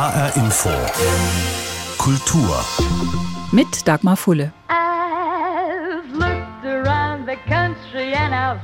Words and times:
HR 0.00 0.34
Info. 0.38 0.70
Kultur. 1.98 2.64
Mit 3.52 3.86
Dagmar 3.86 4.16
Fulle. 4.16 4.50
I've 4.70 6.10
looked 6.14 6.64
around 6.64 7.26
the 7.26 7.36
country 7.46 8.14
and 8.14 8.34
I've 8.34 8.62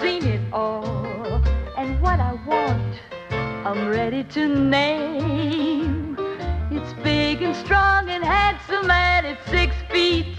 seen 0.00 0.22
it 0.22 0.40
all. 0.52 1.42
And 1.76 2.00
what 2.00 2.20
I 2.20 2.34
want, 2.46 2.94
I'm 3.66 3.88
ready 3.88 4.22
to 4.34 4.46
name. 4.46 6.16
It's 6.70 6.92
big 7.02 7.42
and 7.42 7.56
strong 7.56 8.08
and 8.08 8.22
handsome 8.22 8.88
and 8.88 9.26
it's 9.26 9.50
six 9.50 9.74
feet 9.90 10.36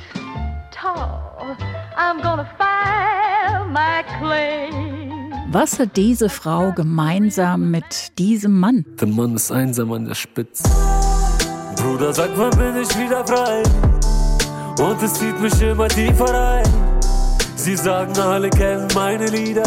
tall. 0.71 1.57
I'm 1.97 2.21
gonna 2.21 2.49
file 2.57 3.65
my 3.67 4.03
claim. 4.17 4.98
Was 5.51 5.79
hat 5.79 5.97
diese 5.97 6.29
Frau 6.29 6.71
gemeinsam 6.73 7.71
mit 7.71 8.19
diesem 8.19 8.59
Mann? 8.59 8.85
Der 9.01 9.07
Mann 9.07 9.33
ist 9.33 9.51
einsam 9.51 9.91
an 9.93 10.05
der 10.05 10.13
Spitze. 10.13 10.63
Bruder, 11.75 12.13
sag 12.13 12.29
wann 12.35 12.51
bin 12.51 12.79
ich 12.79 12.89
wieder 12.99 13.25
frei? 13.25 13.63
Und 14.79 15.01
es 15.01 15.15
zieht 15.15 15.41
mich 15.41 15.59
immer 15.59 15.87
tiefer 15.87 16.31
rein. 16.31 16.69
Sie 17.55 17.75
sagen, 17.75 18.15
alle 18.19 18.51
kennen 18.51 18.89
meine 18.93 19.25
Lieder. 19.25 19.63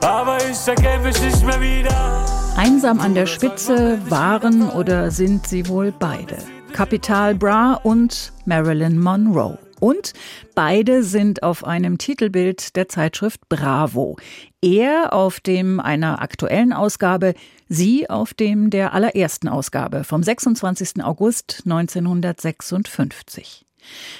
Aber 0.00 0.38
ich 0.38 0.66
erkenne 0.66 1.04
mich 1.04 1.22
nicht 1.22 1.46
mehr 1.46 1.60
wieder. 1.60 2.26
Einsam 2.56 2.98
an 2.98 3.14
der 3.14 3.26
Spitze 3.26 4.00
waren 4.08 4.70
oder 4.70 5.12
sind 5.12 5.46
sie 5.46 5.68
wohl 5.68 5.94
beide. 5.96 6.36
Capital 6.72 7.36
Bra 7.36 7.74
und 7.84 8.32
Marilyn 8.44 8.98
Monroe. 8.98 9.56
Und 9.84 10.14
beide 10.54 11.02
sind 11.02 11.42
auf 11.42 11.62
einem 11.62 11.98
Titelbild 11.98 12.74
der 12.74 12.88
Zeitschrift 12.88 13.50
Bravo. 13.50 14.16
Er 14.62 15.12
auf 15.12 15.40
dem 15.40 15.78
einer 15.78 16.22
aktuellen 16.22 16.72
Ausgabe, 16.72 17.34
sie 17.68 18.08
auf 18.08 18.32
dem 18.32 18.70
der 18.70 18.94
allerersten 18.94 19.46
Ausgabe 19.46 20.04
vom 20.04 20.22
26. 20.22 21.04
August 21.04 21.64
1956. 21.66 23.66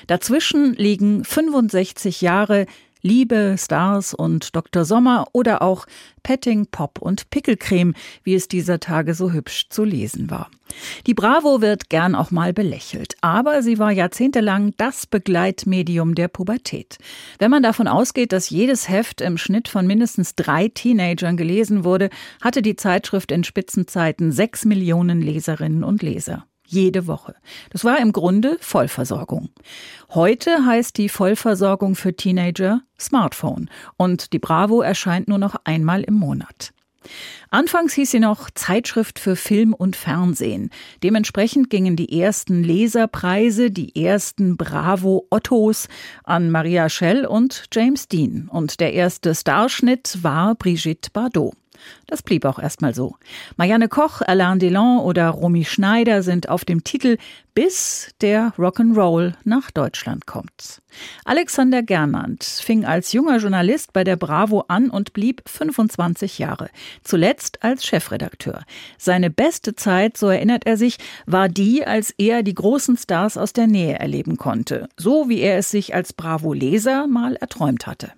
Dazwischen 0.06 0.74
liegen 0.74 1.24
65 1.24 2.20
Jahre 2.20 2.66
Liebe, 3.06 3.56
Stars 3.58 4.14
und 4.14 4.56
Dr. 4.56 4.86
Sommer 4.86 5.26
oder 5.32 5.60
auch 5.60 5.84
Petting, 6.22 6.64
Pop 6.70 7.02
und 7.02 7.28
Pickelcreme, 7.28 7.92
wie 8.22 8.34
es 8.34 8.48
dieser 8.48 8.80
Tage 8.80 9.12
so 9.12 9.30
hübsch 9.30 9.68
zu 9.68 9.84
lesen 9.84 10.30
war. 10.30 10.50
Die 11.06 11.12
Bravo 11.12 11.60
wird 11.60 11.90
gern 11.90 12.14
auch 12.14 12.30
mal 12.30 12.54
belächelt, 12.54 13.14
aber 13.20 13.62
sie 13.62 13.78
war 13.78 13.92
jahrzehntelang 13.92 14.72
das 14.78 15.06
Begleitmedium 15.06 16.14
der 16.14 16.28
Pubertät. 16.28 16.96
Wenn 17.38 17.50
man 17.50 17.62
davon 17.62 17.88
ausgeht, 17.88 18.32
dass 18.32 18.48
jedes 18.48 18.88
Heft 18.88 19.20
im 19.20 19.36
Schnitt 19.36 19.68
von 19.68 19.86
mindestens 19.86 20.34
drei 20.34 20.68
Teenagern 20.68 21.36
gelesen 21.36 21.84
wurde, 21.84 22.08
hatte 22.40 22.62
die 22.62 22.74
Zeitschrift 22.74 23.30
in 23.32 23.44
Spitzenzeiten 23.44 24.32
sechs 24.32 24.64
Millionen 24.64 25.20
Leserinnen 25.20 25.84
und 25.84 26.02
Leser 26.02 26.46
jede 26.74 27.06
Woche. 27.06 27.34
Das 27.70 27.84
war 27.84 27.98
im 27.98 28.12
Grunde 28.12 28.56
Vollversorgung. 28.60 29.50
Heute 30.10 30.66
heißt 30.66 30.98
die 30.98 31.08
Vollversorgung 31.08 31.94
für 31.94 32.14
Teenager 32.14 32.82
Smartphone 32.98 33.70
und 33.96 34.32
die 34.32 34.38
Bravo 34.38 34.82
erscheint 34.82 35.28
nur 35.28 35.38
noch 35.38 35.56
einmal 35.64 36.02
im 36.02 36.14
Monat. 36.14 36.72
Anfangs 37.50 37.92
hieß 37.92 38.10
sie 38.10 38.20
noch 38.20 38.50
Zeitschrift 38.50 39.18
für 39.18 39.36
Film 39.36 39.74
und 39.74 39.94
Fernsehen. 39.94 40.70
Dementsprechend 41.02 41.70
gingen 41.70 41.96
die 41.96 42.20
ersten 42.20 42.64
Leserpreise, 42.64 43.70
die 43.70 43.94
ersten 44.02 44.56
Bravo 44.56 45.26
Ottos 45.30 45.88
an 46.24 46.50
Maria 46.50 46.88
Schell 46.88 47.26
und 47.26 47.66
James 47.72 48.08
Dean. 48.08 48.48
Und 48.50 48.80
der 48.80 48.94
erste 48.94 49.34
Starschnitt 49.34 50.18
war 50.22 50.54
Brigitte 50.54 51.10
Bardot. 51.12 51.54
Das 52.06 52.22
blieb 52.22 52.44
auch 52.44 52.58
erstmal 52.58 52.94
so. 52.94 53.16
Marianne 53.56 53.88
Koch, 53.88 54.20
Alain 54.22 54.58
Delon 54.58 55.00
oder 55.00 55.30
Romy 55.30 55.64
Schneider 55.64 56.22
sind 56.22 56.48
auf 56.48 56.64
dem 56.64 56.84
Titel, 56.84 57.16
bis 57.54 58.10
der 58.20 58.52
Rock'n'Roll 58.58 59.34
nach 59.44 59.70
Deutschland 59.70 60.26
kommt. 60.26 60.82
Alexander 61.24 61.82
Gernand 61.82 62.44
fing 62.44 62.84
als 62.84 63.12
junger 63.12 63.38
Journalist 63.38 63.92
bei 63.92 64.04
der 64.04 64.16
Bravo 64.16 64.64
an 64.68 64.90
und 64.90 65.12
blieb 65.12 65.42
25 65.46 66.38
Jahre. 66.38 66.68
Zuletzt 67.02 67.62
als 67.62 67.84
Chefredakteur. 67.84 68.62
Seine 68.98 69.30
beste 69.30 69.74
Zeit, 69.74 70.16
so 70.16 70.28
erinnert 70.28 70.66
er 70.66 70.76
sich, 70.76 70.98
war 71.26 71.48
die, 71.48 71.86
als 71.86 72.12
er 72.18 72.42
die 72.42 72.54
großen 72.54 72.96
Stars 72.96 73.36
aus 73.36 73.52
der 73.52 73.66
Nähe 73.66 73.98
erleben 73.98 74.36
konnte. 74.36 74.88
So 74.96 75.28
wie 75.28 75.40
er 75.40 75.58
es 75.58 75.70
sich 75.70 75.94
als 75.94 76.12
Bravo-Leser 76.12 77.06
mal 77.06 77.36
erträumt 77.36 77.86
hatte. 77.86 78.12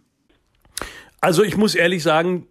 Also 1.20 1.42
ich 1.42 1.56
muss 1.56 1.74
ehrlich 1.74 2.02
sagen, 2.02 2.46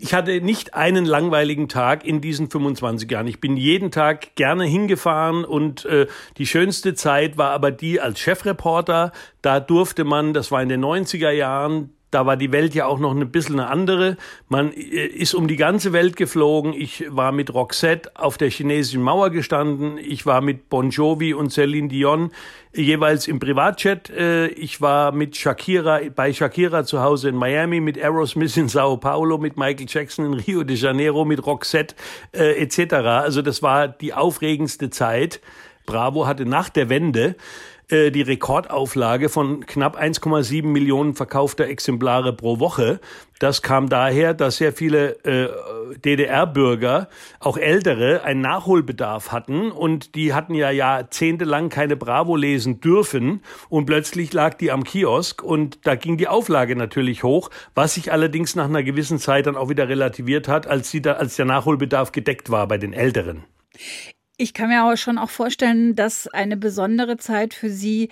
ich 0.00 0.14
hatte 0.14 0.40
nicht 0.40 0.74
einen 0.74 1.04
langweiligen 1.04 1.68
Tag 1.68 2.04
in 2.04 2.20
diesen 2.20 2.50
25 2.50 3.10
Jahren. 3.10 3.26
Ich 3.26 3.40
bin 3.40 3.56
jeden 3.56 3.90
Tag 3.90 4.34
gerne 4.34 4.64
hingefahren 4.64 5.44
und 5.44 5.84
äh, 5.84 6.06
die 6.38 6.46
schönste 6.46 6.94
Zeit 6.94 7.38
war 7.38 7.50
aber 7.50 7.70
die 7.70 8.00
als 8.00 8.20
Chefreporter. 8.20 9.12
Da 9.40 9.60
durfte 9.60 10.04
man, 10.04 10.34
das 10.34 10.50
war 10.50 10.62
in 10.62 10.68
den 10.68 10.84
90er 10.84 11.30
Jahren, 11.30 11.90
da 12.12 12.26
war 12.26 12.36
die 12.36 12.52
Welt 12.52 12.74
ja 12.74 12.86
auch 12.86 12.98
noch 12.98 13.10
ein 13.10 13.30
bisschen 13.32 13.58
eine 13.58 13.68
andere. 13.68 14.16
Man 14.48 14.72
äh, 14.72 15.06
ist 15.06 15.34
um 15.34 15.48
die 15.48 15.56
ganze 15.56 15.92
Welt 15.92 16.14
geflogen. 16.14 16.74
Ich 16.74 17.04
war 17.08 17.32
mit 17.32 17.52
Roxette 17.52 18.12
auf 18.14 18.38
der 18.38 18.50
chinesischen 18.50 19.02
Mauer 19.02 19.30
gestanden. 19.30 19.98
Ich 19.98 20.26
war 20.26 20.40
mit 20.42 20.68
Bon 20.68 20.90
Jovi 20.90 21.34
und 21.34 21.50
Celine 21.50 21.88
Dion 21.88 22.30
jeweils 22.74 23.26
im 23.28 23.38
Privatchat. 23.38 24.10
Äh, 24.10 24.48
ich 24.48 24.80
war 24.80 25.12
mit 25.12 25.36
Shakira, 25.36 26.00
bei 26.14 26.32
Shakira 26.32 26.84
zu 26.84 27.00
Hause 27.00 27.30
in 27.30 27.36
Miami, 27.36 27.80
mit 27.80 27.96
Aerosmith 27.96 28.56
in 28.58 28.68
Sao 28.68 28.98
Paulo, 28.98 29.38
mit 29.38 29.56
Michael 29.56 29.86
Jackson 29.88 30.26
in 30.26 30.34
Rio 30.34 30.64
de 30.64 30.76
Janeiro, 30.76 31.24
mit 31.24 31.44
Roxette 31.46 31.94
äh, 32.32 32.62
etc. 32.62 32.94
Also 32.94 33.40
das 33.40 33.62
war 33.62 33.88
die 33.88 34.12
aufregendste 34.12 34.90
Zeit. 34.90 35.40
Bravo 35.86 36.26
hatte 36.26 36.46
nach 36.46 36.68
der 36.68 36.88
Wende 36.88 37.36
äh, 37.92 38.10
die 38.10 38.22
Rekordauflage 38.22 39.28
von 39.28 39.66
knapp 39.66 40.00
1,7 40.00 40.64
Millionen 40.64 41.14
verkaufter 41.14 41.66
Exemplare 41.68 42.32
pro 42.32 42.58
Woche. 42.58 43.00
Das 43.38 43.60
kam 43.60 43.88
daher, 43.88 44.34
dass 44.34 44.56
sehr 44.56 44.72
viele 44.72 45.22
äh, 45.24 45.48
DDR-Bürger, 45.98 47.08
auch 47.38 47.58
ältere, 47.58 48.22
einen 48.22 48.40
Nachholbedarf 48.40 49.30
hatten 49.30 49.70
und 49.70 50.14
die 50.14 50.32
hatten 50.32 50.54
ja 50.54 50.70
jahrzehntelang 50.70 51.68
keine 51.68 51.96
Bravo 51.96 52.36
lesen 52.36 52.80
dürfen 52.80 53.42
und 53.68 53.84
plötzlich 53.86 54.32
lag 54.32 54.54
die 54.54 54.70
am 54.70 54.84
Kiosk 54.84 55.42
und 55.42 55.86
da 55.86 55.94
ging 55.94 56.16
die 56.16 56.28
Auflage 56.28 56.76
natürlich 56.76 57.24
hoch, 57.24 57.50
was 57.74 57.94
sich 57.94 58.10
allerdings 58.10 58.54
nach 58.54 58.66
einer 58.66 58.82
gewissen 58.82 59.18
Zeit 59.18 59.46
dann 59.46 59.56
auch 59.56 59.68
wieder 59.68 59.88
relativiert 59.88 60.48
hat, 60.48 60.66
als, 60.66 60.90
sie 60.90 61.02
da, 61.02 61.14
als 61.14 61.36
der 61.36 61.44
Nachholbedarf 61.44 62.12
gedeckt 62.12 62.48
war 62.48 62.66
bei 62.68 62.78
den 62.78 62.92
Älteren. 62.94 63.44
Ich 64.42 64.54
kann 64.54 64.70
mir 64.70 64.82
aber 64.82 64.96
schon 64.96 65.18
auch 65.18 65.30
vorstellen, 65.30 65.94
dass 65.94 66.26
eine 66.26 66.56
besondere 66.56 67.16
Zeit 67.16 67.54
für 67.54 67.70
Sie 67.70 68.08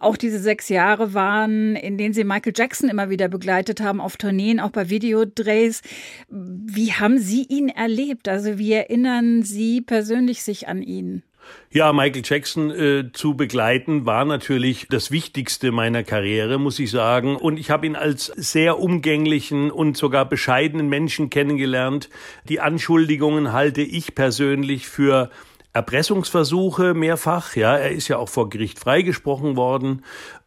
auch 0.00 0.16
diese 0.16 0.38
sechs 0.38 0.70
Jahre 0.70 1.12
waren, 1.12 1.76
in 1.76 1.98
denen 1.98 2.14
Sie 2.14 2.24
Michael 2.24 2.54
Jackson 2.56 2.88
immer 2.88 3.10
wieder 3.10 3.28
begleitet 3.28 3.82
haben 3.82 4.00
auf 4.00 4.16
Tourneen, 4.16 4.60
auch 4.60 4.70
bei 4.70 4.88
Videodrehs. 4.88 5.82
Wie 6.30 6.94
haben 6.94 7.18
Sie 7.18 7.42
ihn 7.42 7.68
erlebt? 7.68 8.28
Also 8.28 8.56
wie 8.56 8.72
erinnern 8.72 9.42
Sie 9.42 9.82
persönlich 9.82 10.42
sich 10.42 10.68
an 10.68 10.80
ihn? 10.80 11.22
Ja, 11.70 11.92
Michael 11.92 12.22
Jackson 12.24 12.70
äh, 12.70 13.12
zu 13.12 13.36
begleiten 13.36 14.06
war 14.06 14.24
natürlich 14.24 14.86
das 14.88 15.10
Wichtigste 15.10 15.70
meiner 15.70 16.02
Karriere, 16.02 16.58
muss 16.58 16.78
ich 16.78 16.90
sagen. 16.90 17.36
Und 17.36 17.58
ich 17.58 17.70
habe 17.70 17.84
ihn 17.84 17.94
als 17.94 18.32
sehr 18.36 18.78
umgänglichen 18.78 19.70
und 19.70 19.98
sogar 19.98 20.26
bescheidenen 20.26 20.88
Menschen 20.88 21.28
kennengelernt. 21.28 22.08
Die 22.48 22.60
Anschuldigungen 22.60 23.52
halte 23.52 23.82
ich 23.82 24.14
persönlich 24.14 24.88
für 24.88 25.28
Erpressungsversuche 25.74 26.94
mehrfach. 26.94 27.56
Ja, 27.56 27.76
er 27.76 27.90
ist 27.90 28.08
ja 28.08 28.16
auch 28.16 28.28
vor 28.28 28.48
Gericht 28.48 28.78
freigesprochen 28.78 29.56
worden 29.56 30.04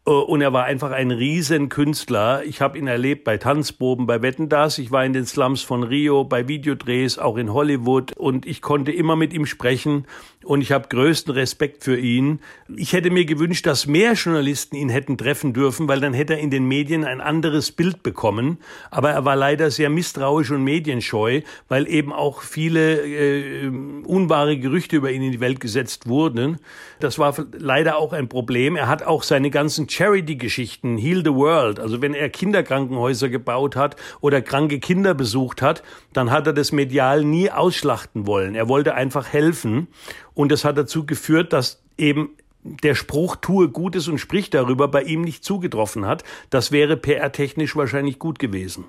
und 0.08 0.40
er 0.40 0.54
war 0.54 0.64
einfach 0.64 0.90
ein 0.90 1.10
Riesenkünstler. 1.10 2.42
Ich 2.44 2.62
habe 2.62 2.78
ihn 2.78 2.86
erlebt 2.86 3.24
bei 3.24 3.36
Tanzproben, 3.36 4.06
bei 4.06 4.22
Wetten 4.22 4.48
das. 4.48 4.78
Ich 4.78 4.90
war 4.90 5.04
in 5.04 5.12
den 5.12 5.26
Slums 5.26 5.62
von 5.62 5.82
Rio, 5.82 6.24
bei 6.24 6.48
Videodrehs, 6.48 7.18
auch 7.18 7.36
in 7.36 7.52
Hollywood 7.52 8.12
und 8.12 8.46
ich 8.46 8.62
konnte 8.62 8.90
immer 8.90 9.16
mit 9.16 9.34
ihm 9.34 9.44
sprechen 9.44 10.06
und 10.44 10.62
ich 10.62 10.72
habe 10.72 10.88
größten 10.88 11.34
Respekt 11.34 11.84
für 11.84 11.98
ihn. 11.98 12.40
Ich 12.74 12.92
hätte 12.92 13.10
mir 13.10 13.24
gewünscht, 13.24 13.66
dass 13.66 13.86
mehr 13.86 14.14
Journalisten 14.14 14.76
ihn 14.76 14.88
hätten 14.88 15.18
treffen 15.18 15.52
dürfen, 15.52 15.88
weil 15.88 16.00
dann 16.00 16.14
hätte 16.14 16.34
er 16.34 16.40
in 16.40 16.50
den 16.50 16.66
Medien 16.66 17.04
ein 17.04 17.20
anderes 17.20 17.72
Bild 17.72 18.02
bekommen. 18.02 18.58
Aber 18.90 19.10
er 19.10 19.24
war 19.24 19.36
leider 19.36 19.70
sehr 19.70 19.90
misstrauisch 19.90 20.50
und 20.50 20.64
medienscheu, 20.64 21.42
weil 21.68 21.86
eben 21.86 22.12
auch 22.12 22.40
viele 22.40 23.02
äh, 23.02 23.68
unwahre 24.06 24.56
Gerüchte 24.56 24.96
über 24.96 25.10
ihn 25.10 25.22
in 25.22 25.32
die 25.32 25.40
Welt 25.40 25.60
gesetzt 25.60 26.08
wurden. 26.08 26.58
Das 27.00 27.18
war 27.18 27.34
leider 27.52 27.98
auch 27.98 28.12
ein 28.12 28.28
Problem. 28.28 28.76
Er 28.76 28.88
hat 28.88 29.02
auch 29.02 29.24
seine 29.24 29.50
ganzen 29.50 29.86
Charity-Geschichten, 29.98 30.96
Heal 30.96 31.24
the 31.24 31.34
World, 31.34 31.80
also 31.80 32.00
wenn 32.00 32.14
er 32.14 32.28
Kinderkrankenhäuser 32.28 33.28
gebaut 33.28 33.74
hat 33.74 33.96
oder 34.20 34.40
kranke 34.40 34.78
Kinder 34.78 35.12
besucht 35.12 35.60
hat, 35.60 35.82
dann 36.12 36.30
hat 36.30 36.46
er 36.46 36.52
das 36.52 36.70
medial 36.70 37.24
nie 37.24 37.50
ausschlachten 37.50 38.24
wollen. 38.24 38.54
Er 38.54 38.68
wollte 38.68 38.94
einfach 38.94 39.32
helfen 39.32 39.88
und 40.34 40.52
das 40.52 40.64
hat 40.64 40.78
dazu 40.78 41.04
geführt, 41.04 41.52
dass 41.52 41.82
eben 41.96 42.30
der 42.62 42.94
Spruch 42.94 43.34
tue 43.34 43.70
Gutes 43.70 44.06
und 44.06 44.18
sprich 44.18 44.50
darüber 44.50 44.86
bei 44.86 45.02
ihm 45.02 45.22
nicht 45.22 45.42
zugetroffen 45.42 46.06
hat. 46.06 46.22
Das 46.48 46.70
wäre 46.70 46.96
PR-technisch 46.96 47.74
wahrscheinlich 47.74 48.20
gut 48.20 48.38
gewesen. 48.38 48.84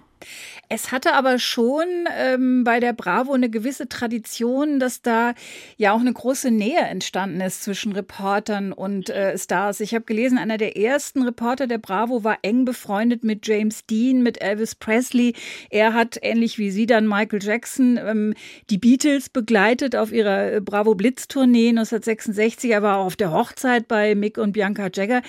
Es 0.68 0.92
hatte 0.92 1.14
aber 1.14 1.40
schon 1.40 1.88
ähm, 2.16 2.64
bei 2.64 2.80
der 2.80 2.94
Bravo 2.94 3.34
eine 3.34 3.50
gewisse 3.50 3.90
Tradition, 3.90 4.80
dass 4.80 5.02
da 5.02 5.34
ja 5.78 5.94
auch 5.94 6.00
eine 6.00 6.14
große 6.14 6.52
Nähe 6.52 6.82
entstanden 6.82 7.42
ist 7.42 7.64
zwischen 7.64 7.92
Reportern 7.92 8.72
und 8.72 9.10
äh, 9.10 9.38
Stars. 9.38 9.80
Ich 9.80 9.96
habe 9.96 10.06
gelesen, 10.06 10.38
einer 10.38 10.58
der 10.58 10.78
ersten 10.78 11.24
Reporter 11.24 11.68
der 11.68 11.80
Bravo 11.80 12.24
war 12.24 12.38
eng 12.44 12.66
befreundet 12.66 13.24
mit 13.24 13.48
James 13.48 13.86
Dean, 13.86 14.22
mit 14.22 14.42
Elvis 14.42 14.76
Presley. 14.76 15.34
Er 15.70 15.94
hat 15.94 16.20
ähnlich 16.22 16.58
wie 16.60 16.72
Sie 16.72 16.86
dann 16.86 17.08
Michael 17.08 17.42
Jackson 17.42 17.98
ähm, 17.98 18.34
die 18.70 18.78
Beatles 18.78 19.30
begleitet 19.30 19.96
auf 19.96 20.12
ihrer 20.12 20.54
äh, 20.54 20.62
Bravo 20.62 20.94
Blitz 20.96 21.28
Tournee 21.28 21.70
1966. 21.70 22.72
Er 22.72 22.84
war 22.84 22.98
auch 22.98 23.06
auf 23.06 23.16
der 23.16 23.32
Hochzeit 23.32 23.88
bei 23.88 24.14
Mick 24.14 24.38
und 24.38 24.54
Bianca 24.54 24.90
Jagger. 24.94 25.22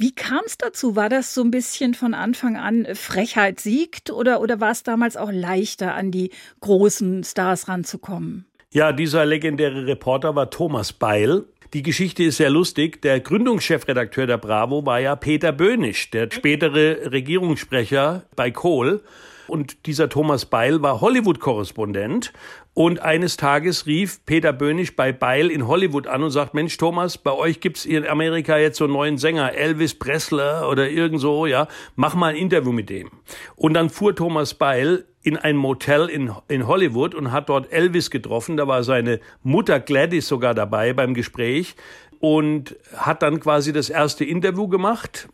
Wie 0.00 0.14
kam 0.14 0.42
es 0.46 0.56
dazu? 0.56 0.94
War 0.94 1.08
das 1.08 1.34
so 1.34 1.42
ein 1.42 1.50
bisschen 1.50 1.92
von 1.92 2.14
Anfang 2.14 2.56
an 2.56 2.86
Frechheit 2.94 3.58
siegt 3.58 4.12
oder, 4.12 4.40
oder 4.40 4.60
war 4.60 4.70
es 4.70 4.84
damals 4.84 5.16
auch 5.16 5.32
leichter, 5.32 5.94
an 5.94 6.12
die 6.12 6.30
großen 6.60 7.24
Stars 7.24 7.66
ranzukommen? 7.66 8.46
Ja, 8.70 8.92
dieser 8.92 9.26
legendäre 9.26 9.88
Reporter 9.88 10.36
war 10.36 10.50
Thomas 10.50 10.92
Beil. 10.92 11.46
Die 11.74 11.82
Geschichte 11.82 12.22
ist 12.22 12.36
sehr 12.36 12.48
lustig. 12.48 13.02
Der 13.02 13.18
Gründungschefredakteur 13.18 14.28
der 14.28 14.38
Bravo 14.38 14.86
war 14.86 15.00
ja 15.00 15.16
Peter 15.16 15.50
Böhnisch, 15.50 16.10
der 16.10 16.28
spätere 16.30 17.10
Regierungssprecher 17.10 18.22
bei 18.36 18.52
Kohl. 18.52 19.02
Und 19.48 19.86
dieser 19.86 20.08
Thomas 20.08 20.46
Beil 20.46 20.80
war 20.80 21.00
Hollywood-Korrespondent. 21.00 22.32
Und 22.78 23.02
eines 23.02 23.36
Tages 23.36 23.86
rief 23.86 24.24
Peter 24.24 24.52
Böhnisch 24.52 24.94
bei 24.94 25.10
Beil 25.10 25.50
in 25.50 25.66
Hollywood 25.66 26.06
an 26.06 26.22
und 26.22 26.30
sagt, 26.30 26.54
Mensch, 26.54 26.76
Thomas, 26.76 27.18
bei 27.18 27.32
euch 27.32 27.58
gibt's 27.58 27.84
in 27.84 28.06
Amerika 28.06 28.56
jetzt 28.56 28.78
so 28.78 28.84
einen 28.84 28.92
neuen 28.92 29.18
Sänger, 29.18 29.52
Elvis 29.52 29.98
Presley 29.98 30.64
oder 30.64 30.88
irgend 30.88 31.20
so, 31.20 31.46
ja. 31.46 31.66
Mach 31.96 32.14
mal 32.14 32.28
ein 32.28 32.36
Interview 32.36 32.70
mit 32.70 32.88
dem. 32.88 33.10
Und 33.56 33.74
dann 33.74 33.90
fuhr 33.90 34.14
Thomas 34.14 34.54
Beil 34.54 35.06
in 35.22 35.36
ein 35.36 35.56
Motel 35.56 36.08
in, 36.08 36.30
in 36.46 36.68
Hollywood 36.68 37.16
und 37.16 37.32
hat 37.32 37.48
dort 37.48 37.72
Elvis 37.72 38.12
getroffen. 38.12 38.56
Da 38.56 38.68
war 38.68 38.84
seine 38.84 39.18
Mutter 39.42 39.80
Gladys 39.80 40.28
sogar 40.28 40.54
dabei 40.54 40.92
beim 40.92 41.14
Gespräch 41.14 41.74
und 42.20 42.76
hat 42.96 43.22
dann 43.22 43.40
quasi 43.40 43.72
das 43.72 43.90
erste 43.90 44.24
Interview 44.24 44.68
gemacht. 44.68 45.28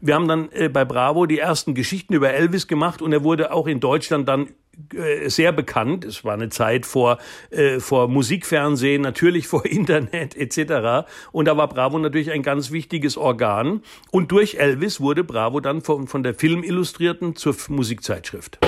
Wir 0.00 0.14
haben 0.14 0.28
dann 0.28 0.50
äh, 0.52 0.68
bei 0.68 0.84
Bravo 0.84 1.26
die 1.26 1.38
ersten 1.38 1.74
Geschichten 1.74 2.14
über 2.14 2.32
Elvis 2.32 2.66
gemacht 2.66 3.02
und 3.02 3.12
er 3.12 3.24
wurde 3.24 3.52
auch 3.52 3.66
in 3.66 3.80
Deutschland 3.80 4.28
dann 4.28 4.48
äh, 4.94 5.28
sehr 5.28 5.52
bekannt. 5.52 6.04
Es 6.04 6.24
war 6.24 6.34
eine 6.34 6.48
Zeit 6.48 6.86
vor, 6.86 7.18
äh, 7.50 7.80
vor 7.80 8.08
Musikfernsehen, 8.08 9.02
natürlich 9.02 9.46
vor 9.46 9.66
Internet 9.70 10.36
etc. 10.36 11.06
Und 11.32 11.46
da 11.46 11.56
war 11.56 11.68
Bravo 11.68 11.98
natürlich 11.98 12.30
ein 12.30 12.42
ganz 12.42 12.70
wichtiges 12.70 13.16
Organ. 13.16 13.82
Und 14.10 14.32
durch 14.32 14.54
Elvis 14.54 15.00
wurde 15.00 15.24
Bravo 15.24 15.60
dann 15.60 15.82
von, 15.82 16.06
von 16.06 16.22
der 16.22 16.34
Filmillustrierten 16.34 17.36
zur 17.36 17.54
Musikzeitschrift. 17.68 18.58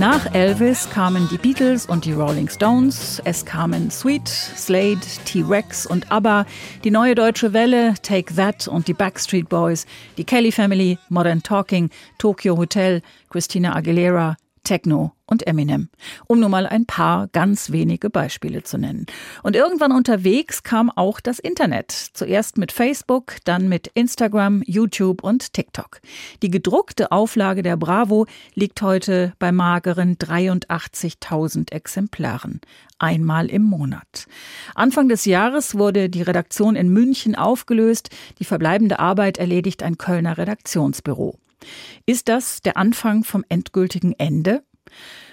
Nach 0.00 0.32
Elvis 0.32 0.88
kamen 0.88 1.28
die 1.30 1.36
Beatles 1.36 1.84
und 1.84 2.06
die 2.06 2.12
Rolling 2.12 2.48
Stones, 2.48 3.20
es 3.26 3.44
kamen 3.44 3.90
Sweet, 3.90 4.26
Slade, 4.28 5.00
T-Rex 5.26 5.84
und 5.84 6.10
ABBA, 6.10 6.46
die 6.84 6.90
neue 6.90 7.14
deutsche 7.14 7.52
Welle, 7.52 7.92
Take 8.00 8.34
That 8.34 8.66
und 8.66 8.88
die 8.88 8.94
Backstreet 8.94 9.50
Boys, 9.50 9.84
die 10.16 10.24
Kelly 10.24 10.52
Family, 10.52 10.98
Modern 11.10 11.42
Talking, 11.42 11.90
Tokyo 12.16 12.56
Hotel, 12.56 13.02
Christina 13.28 13.76
Aguilera, 13.76 14.36
Techno 14.64 15.12
und 15.30 15.46
Eminem, 15.46 15.88
um 16.26 16.40
nur 16.40 16.48
mal 16.48 16.66
ein 16.66 16.84
paar 16.84 17.28
ganz 17.28 17.70
wenige 17.70 18.10
Beispiele 18.10 18.62
zu 18.62 18.76
nennen. 18.76 19.06
Und 19.42 19.56
irgendwann 19.56 19.92
unterwegs 19.92 20.62
kam 20.62 20.90
auch 20.90 21.20
das 21.20 21.38
Internet. 21.38 21.92
Zuerst 21.92 22.58
mit 22.58 22.72
Facebook, 22.72 23.36
dann 23.44 23.68
mit 23.68 23.86
Instagram, 23.94 24.62
YouTube 24.66 25.22
und 25.22 25.52
TikTok. 25.52 26.00
Die 26.42 26.50
gedruckte 26.50 27.12
Auflage 27.12 27.62
der 27.62 27.76
Bravo 27.76 28.26
liegt 28.54 28.82
heute 28.82 29.32
bei 29.38 29.52
mageren 29.52 30.16
83.000 30.16 31.72
Exemplaren. 31.72 32.60
Einmal 32.98 33.46
im 33.46 33.62
Monat. 33.62 34.26
Anfang 34.74 35.08
des 35.08 35.24
Jahres 35.24 35.74
wurde 35.76 36.10
die 36.10 36.22
Redaktion 36.22 36.76
in 36.76 36.90
München 36.90 37.34
aufgelöst. 37.34 38.10
Die 38.38 38.44
verbleibende 38.44 38.98
Arbeit 38.98 39.38
erledigt 39.38 39.82
ein 39.82 39.96
Kölner 39.96 40.36
Redaktionsbüro. 40.36 41.38
Ist 42.06 42.28
das 42.28 42.62
der 42.62 42.76
Anfang 42.76 43.24
vom 43.24 43.44
endgültigen 43.48 44.12
Ende? 44.18 44.62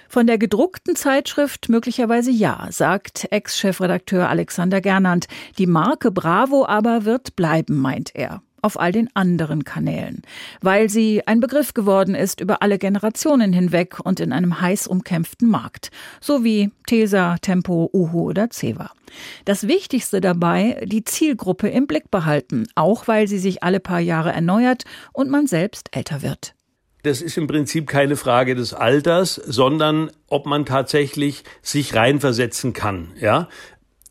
Von 0.08 0.26
der 0.26 0.38
gedruckten 0.38 0.96
Zeitschrift 0.96 1.68
möglicherweise 1.68 2.30
ja, 2.30 2.68
sagt 2.70 3.28
Ex-Chefredakteur 3.30 4.28
Alexander 4.28 4.80
Gernand. 4.80 5.26
Die 5.58 5.66
Marke 5.66 6.10
Bravo 6.10 6.64
aber 6.66 7.04
wird 7.04 7.36
bleiben, 7.36 7.76
meint 7.76 8.14
er 8.14 8.42
auf 8.62 8.78
all 8.78 8.92
den 8.92 9.08
anderen 9.14 9.64
Kanälen, 9.64 10.22
weil 10.60 10.88
sie 10.88 11.26
ein 11.26 11.40
Begriff 11.40 11.74
geworden 11.74 12.14
ist 12.14 12.40
über 12.40 12.62
alle 12.62 12.78
Generationen 12.78 13.52
hinweg 13.52 14.00
und 14.02 14.20
in 14.20 14.32
einem 14.32 14.60
heiß 14.60 14.86
umkämpften 14.86 15.48
Markt, 15.48 15.90
so 16.20 16.44
wie 16.44 16.70
Tesa, 16.86 17.36
Tempo, 17.40 17.88
Uhu 17.92 18.22
oder 18.28 18.48
Ceva. 18.50 18.90
Das 19.44 19.68
Wichtigste 19.68 20.20
dabei, 20.20 20.82
die 20.84 21.04
Zielgruppe 21.04 21.68
im 21.68 21.86
Blick 21.86 22.10
behalten, 22.10 22.66
auch 22.74 23.08
weil 23.08 23.28
sie 23.28 23.38
sich 23.38 23.62
alle 23.62 23.80
paar 23.80 24.00
Jahre 24.00 24.32
erneuert 24.32 24.84
und 25.12 25.30
man 25.30 25.46
selbst 25.46 25.88
älter 25.92 26.22
wird 26.22 26.54
das 27.02 27.22
ist 27.22 27.38
im 27.38 27.46
Prinzip 27.46 27.86
keine 27.86 28.16
Frage 28.16 28.54
des 28.54 28.74
Alters, 28.74 29.34
sondern 29.34 30.10
ob 30.28 30.46
man 30.46 30.66
tatsächlich 30.66 31.44
sich 31.62 31.94
reinversetzen 31.94 32.72
kann. 32.72 33.12
Ja, 33.20 33.48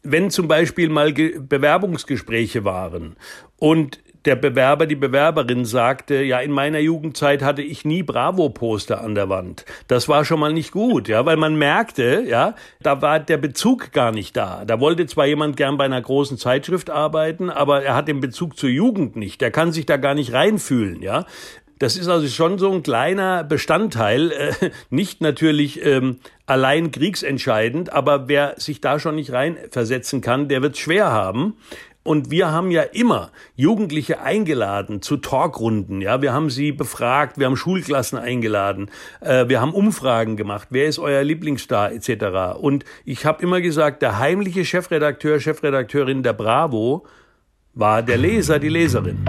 wenn 0.04 0.30
zum 0.32 0.48
Beispiel 0.48 0.90
mal 0.90 1.12
Bewerbungsgespräche 1.12 2.64
waren 2.64 3.16
und 3.58 4.00
der 4.28 4.36
Bewerber, 4.36 4.88
die 4.88 4.96
Bewerberin 4.96 5.64
sagte, 5.64 6.22
ja, 6.22 6.40
in 6.40 6.52
meiner 6.52 6.80
Jugendzeit 6.80 7.42
hatte 7.42 7.62
ich 7.62 7.86
nie 7.86 8.04
Bravo-Poster 8.04 9.02
an 9.02 9.16
der 9.16 9.30
Wand. 9.30 9.64
Das 9.88 10.10
war 10.10 10.26
schon 10.26 10.42
mal 10.42 10.52
nicht 10.52 10.72
gut, 10.72 11.08
ja, 11.08 11.26
weil 11.26 11.38
man 11.38 11.56
merkte, 11.56 12.26
ja, 12.28 12.56
da 12.82 13.02
war 13.02 13.22
der 13.22 13.38
Bezug 13.38 13.94
gar 13.94 14.12
nicht 14.12 14.36
da. 14.36 14.66
Da 14.66 14.82
wollte 14.82 15.06
zwar 15.06 15.28
jemand 15.28 15.56
gern 15.56 15.78
bei 15.78 15.86
einer 15.86 16.02
großen 16.02 16.38
Zeitschrift 16.38 16.90
arbeiten, 16.90 17.50
aber 17.50 17.84
er 17.84 17.96
hat 17.96 18.10
den 18.10 18.20
Bezug 18.20 18.58
zur 18.58 18.70
Jugend 18.70 19.16
nicht. 19.16 19.40
Der 19.40 19.52
kann 19.52 19.72
sich 19.72 19.86
da 19.86 19.96
gar 19.96 20.14
nicht 20.14 20.34
reinfühlen, 20.34 21.02
ja. 21.02 21.26
Das 21.80 21.96
ist 21.96 22.08
also 22.08 22.28
schon 22.28 22.58
so 22.58 22.72
ein 22.72 22.82
kleiner 22.82 23.44
Bestandteil, 23.44 24.32
äh, 24.32 24.54
nicht 24.90 25.22
natürlich 25.22 25.86
ähm, 25.86 26.20
allein 26.46 26.92
kriegsentscheidend, 26.92 27.94
aber 27.94 28.28
wer 28.28 28.56
sich 28.58 28.82
da 28.82 29.00
schon 29.00 29.16
nicht 29.16 29.32
reinversetzen 29.32 30.22
kann, 30.22 30.48
der 30.48 30.62
wird 30.62 30.78
schwer 30.78 31.12
haben. 31.12 31.56
Und 32.04 32.32
wir 32.32 32.52
haben 32.54 32.72
ja 32.72 32.84
immer 32.84 33.32
Jugendliche 33.58 34.22
eingeladen 34.22 35.02
zu 35.02 35.18
Talkrunden. 35.18 36.00
Ja, 36.00 36.22
wir 36.22 36.32
haben 36.32 36.50
sie 36.50 36.72
befragt, 36.72 37.38
wir 37.38 37.48
haben 37.48 37.58
Schulklassen 37.58 38.18
eingeladen, 38.18 38.90
äh, 39.20 39.50
wir 39.50 39.60
haben 39.60 39.74
Umfragen 39.74 40.38
gemacht. 40.38 40.70
Wer 40.72 40.86
ist 40.86 41.00
euer 41.00 41.22
Lieblingsstar 41.24 41.92
etc. 41.92 42.58
Und 42.60 42.86
ich 43.04 43.26
habe 43.26 43.44
immer 43.44 43.60
gesagt, 43.60 44.02
der 44.02 44.20
heimliche 44.20 44.64
Chefredakteur, 44.64 45.42
Chefredakteurin 45.42 46.24
der 46.24 46.34
Bravo 46.34 47.06
war 47.74 48.02
der 48.02 48.18
Leser, 48.18 48.58
die 48.58 48.70
Leserin. 48.70 49.26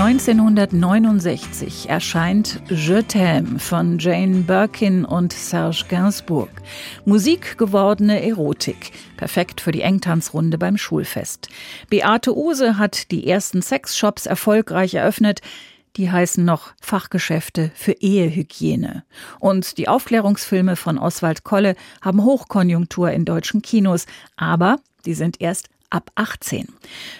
1969 0.00 1.90
erscheint 1.90 2.62
Je 2.70 3.02
t'aime 3.02 3.58
von 3.58 3.98
Jane 3.98 4.44
Birkin 4.44 5.04
und 5.04 5.34
Serge 5.34 5.84
Gainsbourg. 5.90 6.48
Musik 7.04 7.58
gewordene 7.58 8.26
Erotik, 8.26 8.92
perfekt 9.18 9.60
für 9.60 9.72
die 9.72 9.82
Engtanzrunde 9.82 10.56
beim 10.56 10.78
Schulfest. 10.78 11.50
Beate 11.90 12.34
Use 12.34 12.78
hat 12.78 13.10
die 13.10 13.28
ersten 13.28 13.60
Sexshops 13.60 14.24
erfolgreich 14.24 14.94
eröffnet. 14.94 15.42
Die 15.96 16.10
heißen 16.10 16.46
noch 16.46 16.72
Fachgeschäfte 16.80 17.70
für 17.74 17.92
Ehehygiene. 17.92 19.04
Und 19.38 19.76
die 19.76 19.88
Aufklärungsfilme 19.88 20.76
von 20.76 20.96
Oswald 20.96 21.44
Kolle 21.44 21.76
haben 22.00 22.24
Hochkonjunktur 22.24 23.10
in 23.10 23.26
deutschen 23.26 23.60
Kinos, 23.60 24.06
aber 24.36 24.78
die 25.04 25.14
sind 25.14 25.42
erst 25.42 25.68
ab 25.90 26.10
18. 26.14 26.68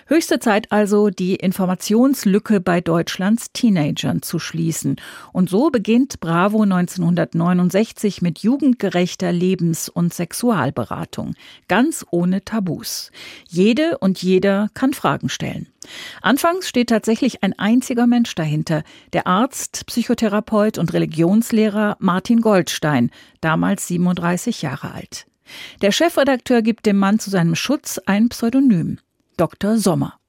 Höchste 0.06 0.38
Zeit 0.38 0.72
also, 0.72 1.10
die 1.10 1.34
Informationslücke 1.34 2.60
bei 2.60 2.80
Deutschlands 2.80 3.52
Teenagern 3.52 4.22
zu 4.22 4.38
schließen. 4.38 4.96
Und 5.32 5.50
so 5.50 5.70
beginnt 5.70 6.20
Bravo 6.20 6.62
1969 6.62 8.22
mit 8.22 8.38
jugendgerechter 8.38 9.32
Lebens- 9.32 9.88
und 9.88 10.14
Sexualberatung. 10.14 11.34
Ganz 11.68 12.06
ohne 12.10 12.44
Tabus. 12.44 13.10
Jede 13.48 13.98
und 13.98 14.22
jeder 14.22 14.68
kann 14.74 14.94
Fragen 14.94 15.28
stellen. 15.28 15.66
Anfangs 16.22 16.68
steht 16.68 16.90
tatsächlich 16.90 17.42
ein 17.42 17.58
einziger 17.58 18.06
Mensch 18.06 18.34
dahinter, 18.34 18.82
der 19.12 19.26
Arzt, 19.26 19.86
Psychotherapeut 19.86 20.78
und 20.78 20.92
Religionslehrer 20.92 21.96
Martin 22.00 22.40
Goldstein, 22.40 23.10
damals 23.40 23.88
37 23.88 24.62
Jahre 24.62 24.92
alt. 24.92 25.26
Der 25.82 25.92
Chefredakteur 25.92 26.62
gibt 26.62 26.86
dem 26.86 26.98
Mann 26.98 27.18
zu 27.18 27.30
seinem 27.30 27.54
Schutz 27.54 27.98
ein 28.06 28.28
Pseudonym. 28.28 28.98
Dr. 29.36 29.78
Sommer. 29.78 30.20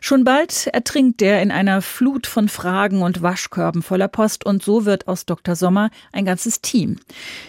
Schon 0.00 0.24
bald 0.24 0.66
ertrinkt 0.68 1.22
er 1.22 1.42
in 1.42 1.50
einer 1.50 1.82
Flut 1.82 2.26
von 2.26 2.48
Fragen 2.48 3.02
und 3.02 3.22
Waschkörben 3.22 3.82
voller 3.82 4.08
Post 4.08 4.44
und 4.44 4.62
so 4.62 4.84
wird 4.84 5.08
aus 5.08 5.26
Dr. 5.26 5.56
Sommer 5.56 5.90
ein 6.12 6.24
ganzes 6.24 6.60
Team. 6.60 6.96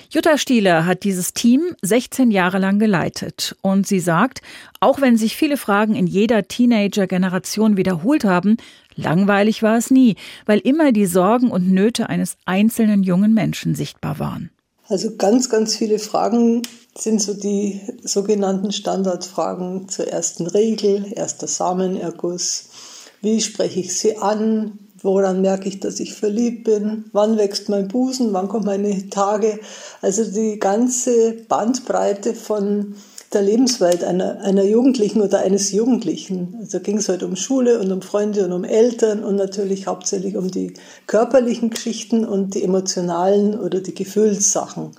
Jutta 0.09 0.37
Stieler 0.37 0.85
hat 0.85 1.03
dieses 1.03 1.33
Team 1.33 1.75
16 1.81 2.31
Jahre 2.31 2.57
lang 2.57 2.79
geleitet 2.79 3.55
und 3.61 3.85
sie 3.85 3.99
sagt, 3.99 4.41
auch 4.79 5.01
wenn 5.01 5.17
sich 5.17 5.35
viele 5.35 5.57
Fragen 5.57 5.95
in 5.95 6.07
jeder 6.07 6.47
Teenager-Generation 6.47 7.77
wiederholt 7.77 8.23
haben, 8.23 8.57
langweilig 8.95 9.61
war 9.61 9.77
es 9.77 9.91
nie, 9.91 10.15
weil 10.45 10.59
immer 10.59 10.91
die 10.91 11.05
Sorgen 11.05 11.51
und 11.51 11.69
Nöte 11.69 12.09
eines 12.09 12.37
einzelnen 12.45 13.03
jungen 13.03 13.33
Menschen 13.33 13.75
sichtbar 13.75 14.19
waren. 14.19 14.49
Also 14.89 15.15
ganz, 15.17 15.49
ganz 15.49 15.75
viele 15.75 15.99
Fragen 15.99 16.61
sind 16.97 17.21
so 17.21 17.33
die 17.33 17.81
sogenannten 18.03 18.71
Standardfragen 18.71 19.89
zur 19.89 20.07
ersten 20.07 20.47
Regel, 20.47 21.11
erster 21.13 21.47
Samenerguss. 21.47 22.65
Wie 23.21 23.41
spreche 23.41 23.81
ich 23.81 23.97
sie 23.97 24.17
an? 24.17 24.79
Woran 25.01 25.41
merke 25.41 25.69
ich, 25.69 25.79
dass 25.79 25.99
ich 25.99 26.13
verliebt 26.13 26.63
bin? 26.63 27.05
Wann 27.11 27.37
wächst 27.37 27.69
mein 27.69 27.87
Busen? 27.87 28.33
Wann 28.33 28.47
kommen 28.47 28.65
meine 28.65 29.09
Tage? 29.09 29.59
Also 30.01 30.23
die 30.23 30.57
ganze 30.57 31.33
Bandbreite 31.33 32.33
von 32.33 32.95
der 33.33 33.41
Lebenswelt 33.41 34.03
einer, 34.03 34.41
einer 34.41 34.63
Jugendlichen 34.63 35.21
oder 35.21 35.39
eines 35.39 35.71
Jugendlichen. 35.71 36.57
Also 36.59 36.79
ging 36.79 36.97
es 36.97 37.09
halt 37.09 37.23
um 37.23 37.35
Schule 37.35 37.79
und 37.79 37.91
um 37.91 38.01
Freunde 38.01 38.45
und 38.45 38.53
um 38.53 38.63
Eltern 38.63 39.23
und 39.23 39.35
natürlich 39.35 39.87
hauptsächlich 39.87 40.37
um 40.37 40.49
die 40.49 40.73
körperlichen 41.07 41.69
Geschichten 41.69 42.25
und 42.25 42.55
die 42.55 42.63
emotionalen 42.63 43.59
oder 43.59 43.81
die 43.81 43.93
Gefühlssachen. 43.93 44.91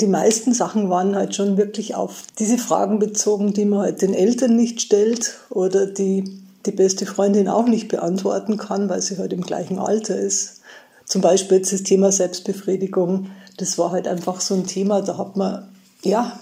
Die 0.00 0.08
meisten 0.08 0.52
Sachen 0.52 0.90
waren 0.90 1.14
halt 1.14 1.36
schon 1.36 1.56
wirklich 1.56 1.94
auf 1.94 2.24
diese 2.38 2.58
Fragen 2.58 2.98
bezogen, 2.98 3.52
die 3.52 3.64
man 3.64 3.80
halt 3.80 4.02
den 4.02 4.14
Eltern 4.14 4.56
nicht 4.56 4.80
stellt 4.80 5.34
oder 5.50 5.86
die 5.86 6.44
die 6.66 6.72
beste 6.72 7.06
Freundin 7.06 7.48
auch 7.48 7.66
nicht 7.66 7.88
beantworten 7.88 8.56
kann, 8.56 8.88
weil 8.88 9.02
sie 9.02 9.18
halt 9.18 9.32
im 9.32 9.42
gleichen 9.42 9.78
Alter 9.78 10.16
ist. 10.16 10.60
Zum 11.04 11.20
Beispiel 11.20 11.58
jetzt 11.58 11.72
das 11.72 11.82
Thema 11.82 12.10
Selbstbefriedigung. 12.10 13.30
Das 13.58 13.78
war 13.78 13.90
halt 13.90 14.08
einfach 14.08 14.40
so 14.40 14.54
ein 14.54 14.66
Thema, 14.66 15.02
da 15.02 15.18
hat 15.18 15.36
man 15.36 15.68
ja 16.02 16.38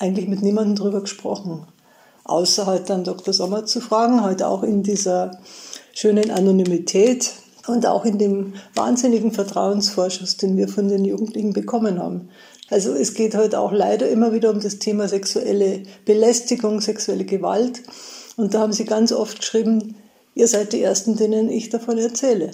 eigentlich 0.00 0.26
mit 0.26 0.42
niemandem 0.42 0.76
drüber 0.76 1.02
gesprochen. 1.02 1.66
Außer 2.24 2.66
halt 2.66 2.90
dann 2.90 3.04
Dr. 3.04 3.32
Sommer 3.32 3.66
zu 3.66 3.80
fragen, 3.80 4.22
halt 4.22 4.42
auch 4.42 4.62
in 4.62 4.82
dieser 4.82 5.38
schönen 5.94 6.30
Anonymität 6.30 7.32
und 7.66 7.86
auch 7.86 8.04
in 8.04 8.18
dem 8.18 8.54
wahnsinnigen 8.74 9.32
Vertrauensvorschuss, 9.32 10.36
den 10.36 10.56
wir 10.56 10.68
von 10.68 10.88
den 10.88 11.04
Jugendlichen 11.04 11.52
bekommen 11.52 11.98
haben. 11.98 12.28
Also 12.68 12.94
es 12.94 13.14
geht 13.14 13.34
heute 13.34 13.58
auch 13.58 13.72
leider 13.72 14.08
immer 14.08 14.32
wieder 14.32 14.50
um 14.50 14.60
das 14.60 14.78
Thema 14.78 15.08
sexuelle 15.08 15.82
Belästigung, 16.04 16.80
sexuelle 16.80 17.24
Gewalt. 17.24 17.82
Und 18.36 18.54
da 18.54 18.60
haben 18.60 18.72
sie 18.72 18.84
ganz 18.84 19.12
oft 19.12 19.40
geschrieben, 19.40 19.96
ihr 20.34 20.46
seid 20.46 20.72
die 20.72 20.82
Ersten, 20.82 21.16
denen 21.16 21.50
ich 21.50 21.68
davon 21.68 21.98
erzähle. 21.98 22.52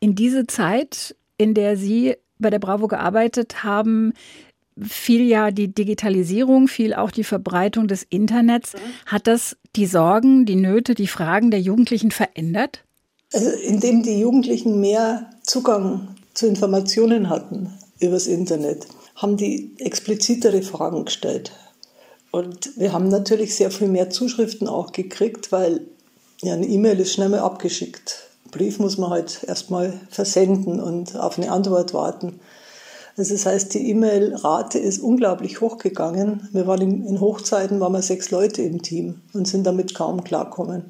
In 0.00 0.14
diese 0.14 0.46
Zeit, 0.46 1.16
in 1.38 1.54
der 1.54 1.76
Sie 1.76 2.16
bei 2.38 2.50
der 2.50 2.58
Bravo 2.58 2.88
gearbeitet 2.88 3.64
haben, 3.64 4.12
fiel 4.86 5.22
ja 5.22 5.50
die 5.50 5.72
Digitalisierung, 5.72 6.68
fiel 6.68 6.94
auch 6.94 7.10
die 7.10 7.24
Verbreitung 7.24 7.88
des 7.88 8.02
Internets. 8.02 8.72
Hat 9.06 9.26
das 9.26 9.56
die 9.76 9.86
Sorgen, 9.86 10.44
die 10.44 10.56
Nöte, 10.56 10.94
die 10.94 11.06
Fragen 11.06 11.50
der 11.50 11.60
Jugendlichen 11.60 12.10
verändert? 12.10 12.84
Also 13.32 13.50
indem 13.50 14.02
die 14.02 14.18
Jugendlichen 14.18 14.80
mehr 14.80 15.30
Zugang 15.42 16.16
zu 16.34 16.46
Informationen 16.46 17.28
hatten 17.28 17.72
übers 18.00 18.26
Internet 18.26 18.86
haben 19.18 19.36
die 19.36 19.74
explizitere 19.78 20.62
Fragen 20.62 21.04
gestellt. 21.04 21.52
Und 22.30 22.70
wir 22.76 22.92
haben 22.92 23.08
natürlich 23.08 23.56
sehr 23.56 23.70
viel 23.70 23.88
mehr 23.88 24.10
Zuschriften 24.10 24.68
auch 24.68 24.92
gekriegt, 24.92 25.50
weil 25.50 25.80
ja, 26.40 26.54
eine 26.54 26.66
E-Mail 26.66 27.00
ist 27.00 27.14
schnell 27.14 27.28
mal 27.28 27.40
abgeschickt. 27.40 28.28
Brief 28.52 28.78
muss 28.78 28.96
man 28.96 29.10
halt 29.10 29.44
erstmal 29.46 30.00
versenden 30.08 30.80
und 30.80 31.16
auf 31.16 31.36
eine 31.36 31.50
Antwort 31.50 31.92
warten. 31.94 32.38
Also 33.18 33.34
das 33.34 33.46
heißt, 33.46 33.74
die 33.74 33.90
E-Mail-Rate 33.90 34.78
ist 34.78 35.00
unglaublich 35.00 35.60
hochgegangen. 35.60 36.48
Wir 36.52 36.68
waren 36.68 37.04
in, 37.04 37.20
Hochzeiten, 37.20 37.80
waren 37.80 37.92
wir 37.92 38.02
sechs 38.02 38.30
Leute 38.30 38.62
im 38.62 38.80
Team 38.80 39.22
und 39.32 39.48
sind 39.48 39.66
damit 39.66 39.92
kaum 39.92 40.22
klarkommen. 40.22 40.84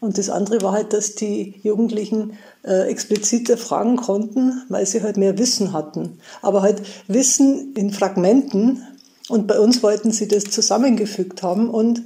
Und 0.00 0.16
das 0.16 0.30
andere 0.30 0.62
war 0.62 0.72
halt, 0.72 0.94
dass 0.94 1.14
die 1.14 1.60
Jugendlichen 1.62 2.38
äh, 2.64 2.88
explizite 2.88 3.58
fragen 3.58 3.96
konnten, 3.96 4.62
weil 4.70 4.86
sie 4.86 5.02
halt 5.02 5.18
mehr 5.18 5.36
Wissen 5.36 5.74
hatten. 5.74 6.20
Aber 6.40 6.62
halt 6.62 6.80
Wissen 7.06 7.74
in 7.74 7.92
Fragmenten. 7.92 8.82
Und 9.28 9.46
bei 9.46 9.60
uns 9.60 9.82
wollten 9.82 10.12
sie 10.12 10.28
das 10.28 10.44
zusammengefügt 10.44 11.42
haben 11.42 11.68
und 11.68 12.02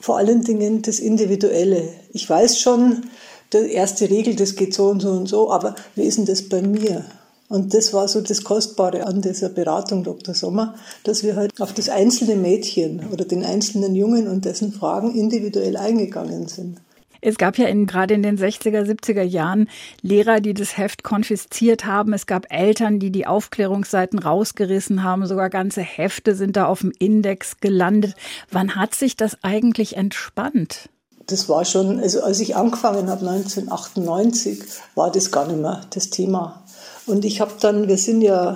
vor 0.00 0.16
allen 0.16 0.44
Dingen 0.44 0.82
das 0.82 1.00
Individuelle. 1.00 1.88
Ich 2.12 2.30
weiß 2.30 2.60
schon, 2.60 3.06
die 3.52 3.72
erste 3.72 4.08
Regel, 4.10 4.36
das 4.36 4.54
geht 4.54 4.74
so 4.74 4.90
und 4.90 5.00
so 5.00 5.10
und 5.10 5.26
so, 5.26 5.50
aber 5.50 5.74
wie 5.96 6.02
ist 6.02 6.18
denn 6.18 6.26
das 6.26 6.48
bei 6.48 6.62
mir? 6.62 7.04
Und 7.48 7.74
das 7.74 7.92
war 7.92 8.08
so 8.08 8.20
das 8.20 8.42
Kostbare 8.42 9.06
an 9.06 9.20
dieser 9.20 9.50
Beratung, 9.50 10.02
Dr. 10.02 10.34
Sommer, 10.34 10.74
dass 11.04 11.22
wir 11.22 11.36
halt 11.36 11.60
auf 11.60 11.72
das 11.72 11.88
einzelne 11.88 12.36
Mädchen 12.36 13.06
oder 13.12 13.24
den 13.24 13.44
einzelnen 13.44 13.94
Jungen 13.94 14.28
und 14.28 14.44
dessen 14.44 14.72
Fragen 14.72 15.14
individuell 15.14 15.76
eingegangen 15.76 16.48
sind. 16.48 16.78
Es 17.26 17.38
gab 17.38 17.56
ja 17.56 17.66
in, 17.68 17.86
gerade 17.86 18.12
in 18.12 18.22
den 18.22 18.36
60er, 18.36 18.82
70er 18.82 19.22
Jahren 19.22 19.70
Lehrer, 20.02 20.40
die 20.40 20.52
das 20.52 20.76
Heft 20.76 21.04
konfisziert 21.04 21.86
haben. 21.86 22.12
Es 22.12 22.26
gab 22.26 22.52
Eltern, 22.52 22.98
die 22.98 23.10
die 23.10 23.26
Aufklärungsseiten 23.26 24.18
rausgerissen 24.18 25.02
haben. 25.02 25.26
Sogar 25.26 25.48
ganze 25.48 25.80
Hefte 25.80 26.34
sind 26.34 26.56
da 26.56 26.66
auf 26.66 26.80
dem 26.80 26.92
Index 26.98 27.60
gelandet. 27.60 28.14
Wann 28.50 28.74
hat 28.76 28.94
sich 28.94 29.16
das 29.16 29.38
eigentlich 29.42 29.96
entspannt? 29.96 30.90
Das 31.26 31.48
war 31.48 31.64
schon, 31.64 31.98
also 31.98 32.22
als 32.22 32.40
ich 32.40 32.56
angefangen 32.56 33.08
habe 33.08 33.26
1998, 33.26 34.62
war 34.94 35.10
das 35.10 35.32
gar 35.32 35.46
nicht 35.46 35.60
mehr 35.60 35.80
das 35.94 36.10
Thema. 36.10 36.63
Und 37.06 37.24
ich 37.24 37.40
habe 37.40 37.52
dann, 37.60 37.88
wir 37.88 37.98
sind 37.98 38.22
ja 38.22 38.54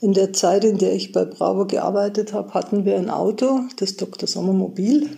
in 0.00 0.14
der 0.14 0.32
Zeit, 0.32 0.64
in 0.64 0.78
der 0.78 0.94
ich 0.94 1.12
bei 1.12 1.24
Bravo 1.24 1.66
gearbeitet 1.66 2.32
habe, 2.32 2.54
hatten 2.54 2.84
wir 2.84 2.96
ein 2.96 3.10
Auto, 3.10 3.60
das 3.76 3.96
Dr. 3.96 4.28
Sommermobil. 4.28 5.10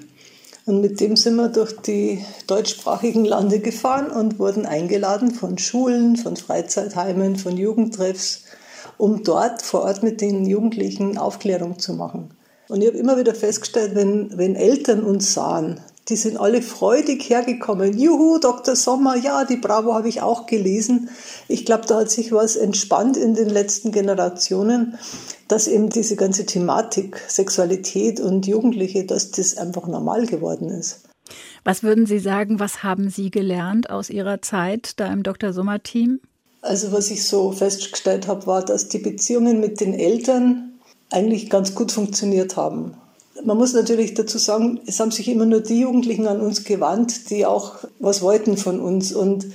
Und 0.67 0.81
mit 0.81 1.01
dem 1.01 1.17
sind 1.17 1.37
wir 1.37 1.49
durch 1.49 1.77
die 1.81 2.25
deutschsprachigen 2.47 3.25
Lande 3.25 3.61
gefahren 3.61 4.11
und 4.11 4.39
wurden 4.39 4.67
eingeladen 4.67 5.31
von 5.31 5.59
Schulen, 5.59 6.17
von 6.17 6.37
Freizeitheimen, 6.37 7.37
von 7.37 7.57
Jugendtreffs, 7.57 8.45
um 8.97 9.23
dort 9.23 9.63
vor 9.63 9.83
Ort 9.83 10.03
mit 10.03 10.21
den 10.21 10.47
Jugendlichen 10.47 11.19
Aufklärung 11.19 11.79
zu 11.79 11.95
machen. 11.95 12.31
Und 12.69 12.81
ich 12.81 12.89
habe 12.89 12.99
immer 12.99 13.19
wieder 13.19 13.35
festgestellt, 13.35 13.95
wenn, 13.95 14.37
wenn 14.39 14.57
Eltern 14.57 15.05
uns 15.05 15.35
sahen, 15.35 15.81
die 16.09 16.17
sind 16.17 16.37
alle 16.37 16.61
freudig 16.61 17.29
hergekommen. 17.31 17.97
Juhu, 17.99 18.39
Dr. 18.39 18.77
Sommer, 18.77 19.17
ja, 19.17 19.45
die 19.45 19.57
Bravo 19.57 19.95
habe 19.95 20.09
ich 20.09 20.21
auch 20.21 20.47
gelesen. 20.47 21.09
Ich 21.49 21.65
glaube, 21.65 21.87
da 21.87 22.01
hat 22.01 22.11
sich 22.11 22.31
was 22.33 22.57
entspannt 22.57 23.17
in 23.17 23.35
den 23.35 23.49
letzten 23.49 23.91
Generationen, 23.91 24.99
dass 25.49 25.67
eben 25.67 25.89
diese 25.89 26.17
ganze 26.17 26.45
Thematik 26.45 27.21
Sexualität 27.29 28.21
und 28.21 28.47
Jugendliche, 28.47 29.05
dass 29.05 29.31
das 29.31 29.57
einfach 29.57 29.87
normal 29.87 30.27
geworden 30.27 30.69
ist. 30.69 31.01
Was 31.65 31.83
würden 31.83 32.05
Sie 32.05 32.19
sagen, 32.19 32.61
was 32.61 32.83
haben 32.83 33.09
Sie 33.09 33.31
gelernt 33.31 33.89
aus 33.89 34.11
Ihrer 34.11 34.43
Zeit 34.43 35.01
da 35.01 35.11
im 35.11 35.23
Dr. 35.23 35.55
Sommer-Team? 35.55 36.21
Also 36.61 36.93
was 36.93 37.11
ich 37.11 37.27
so 37.27 37.53
festgestellt 37.53 38.27
habe, 38.27 38.47
war, 38.47 38.63
dass 38.63 38.89
die 38.89 38.99
Beziehungen 38.99 39.61
mit 39.61 39.81
den 39.81 39.95
Eltern 39.95 40.73
eigentlich 41.11 41.49
ganz 41.49 41.75
gut 41.75 41.93
funktioniert 41.93 42.57
haben. 42.57 42.95
Man 43.43 43.59
muss 43.59 43.73
natürlich 43.73 44.15
dazu 44.15 44.39
sagen, 44.39 44.81
es 44.87 45.01
haben 45.01 45.11
sich 45.11 45.29
immer 45.29 45.45
nur 45.45 45.61
die 45.61 45.81
Jugendlichen 45.81 46.27
an 46.27 46.41
uns 46.41 46.65
gewandt, 46.65 47.31
die 47.31 47.45
auch 47.45 47.77
was 47.99 48.23
wollten 48.23 48.57
von 48.57 48.81
uns. 48.81 49.13
Und 49.13 49.47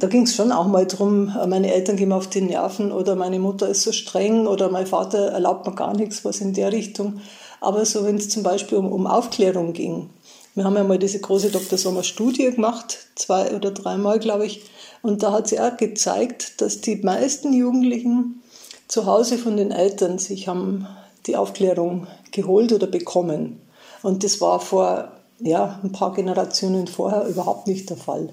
da 0.00 0.08
ging 0.08 0.22
es 0.22 0.34
schon 0.34 0.50
auch 0.50 0.66
mal 0.66 0.86
drum, 0.86 1.32
meine 1.46 1.72
Eltern 1.72 1.96
gehen 1.96 2.08
mir 2.08 2.16
auf 2.16 2.28
die 2.28 2.40
Nerven 2.40 2.90
oder 2.90 3.14
meine 3.14 3.38
Mutter 3.38 3.68
ist 3.68 3.82
so 3.82 3.92
streng 3.92 4.46
oder 4.46 4.70
mein 4.70 4.86
Vater 4.86 5.28
erlaubt 5.28 5.66
mir 5.66 5.74
gar 5.74 5.94
nichts, 5.94 6.24
was 6.24 6.40
in 6.40 6.54
der 6.54 6.72
Richtung. 6.72 7.20
Aber 7.60 7.84
so, 7.84 8.04
wenn 8.04 8.16
es 8.16 8.28
zum 8.28 8.42
Beispiel 8.42 8.78
um, 8.78 8.90
um 8.90 9.06
Aufklärung 9.06 9.74
ging, 9.74 10.10
wir 10.54 10.64
haben 10.64 10.74
ja 10.74 10.82
mal 10.82 10.98
diese 10.98 11.20
große 11.20 11.50
Dr. 11.50 11.78
Sommer 11.78 12.02
Studie 12.02 12.50
gemacht, 12.50 12.98
zwei 13.14 13.54
oder 13.54 13.70
dreimal, 13.70 14.18
glaube 14.18 14.46
ich. 14.46 14.64
Und 15.00 15.22
da 15.22 15.32
hat 15.32 15.48
sie 15.48 15.60
auch 15.60 15.76
gezeigt, 15.76 16.60
dass 16.60 16.80
die 16.80 16.96
meisten 16.96 17.52
Jugendlichen 17.52 18.42
zu 18.88 19.06
Hause 19.06 19.38
von 19.38 19.56
den 19.56 19.70
Eltern 19.70 20.18
sich 20.18 20.48
haben 20.48 20.88
die 21.26 21.36
Aufklärung 21.36 22.08
geholt 22.32 22.72
oder 22.72 22.86
bekommen. 22.86 23.60
Und 24.02 24.24
das 24.24 24.40
war 24.40 24.60
vor 24.60 25.12
ja, 25.40 25.80
ein 25.82 25.92
paar 25.92 26.12
Generationen 26.12 26.86
vorher 26.86 27.26
überhaupt 27.26 27.66
nicht 27.66 27.90
der 27.90 27.96
Fall. 27.96 28.28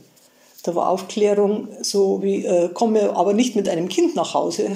Da 0.63 0.75
war 0.75 0.89
Aufklärung 0.89 1.69
so 1.81 2.21
wie, 2.21 2.45
äh, 2.45 2.69
komme 2.69 3.15
aber 3.15 3.33
nicht 3.33 3.55
mit 3.55 3.69
einem 3.69 3.87
Kind 3.87 4.15
nach 4.15 4.33
Hause. 4.33 4.71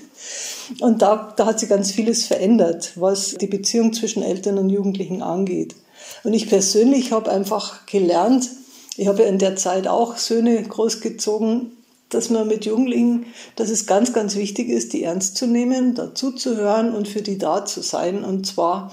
und 0.80 1.02
da, 1.02 1.32
da 1.36 1.46
hat 1.46 1.60
sich 1.60 1.68
ganz 1.68 1.92
vieles 1.92 2.26
verändert, 2.26 2.92
was 2.96 3.34
die 3.34 3.46
Beziehung 3.46 3.92
zwischen 3.92 4.22
Eltern 4.22 4.58
und 4.58 4.70
Jugendlichen 4.70 5.22
angeht. 5.22 5.76
Und 6.24 6.34
ich 6.34 6.48
persönlich 6.48 7.12
habe 7.12 7.30
einfach 7.30 7.86
gelernt, 7.86 8.48
ich 8.96 9.06
habe 9.06 9.22
ja 9.22 9.28
in 9.28 9.38
der 9.38 9.56
Zeit 9.56 9.86
auch 9.86 10.16
Söhne 10.16 10.60
großgezogen, 10.62 11.72
dass 12.14 12.30
man 12.30 12.46
mit 12.46 12.64
Junglingen, 12.64 13.26
dass 13.56 13.70
es 13.70 13.86
ganz, 13.86 14.12
ganz 14.12 14.36
wichtig 14.36 14.68
ist, 14.68 14.92
die 14.92 15.02
ernst 15.02 15.36
zu 15.36 15.46
nehmen, 15.46 15.94
dazu 15.94 16.32
zu 16.32 16.56
hören 16.56 16.94
und 16.94 17.08
für 17.08 17.22
die 17.22 17.38
da 17.38 17.64
zu 17.64 17.82
sein. 17.82 18.24
Und 18.24 18.46
zwar 18.46 18.92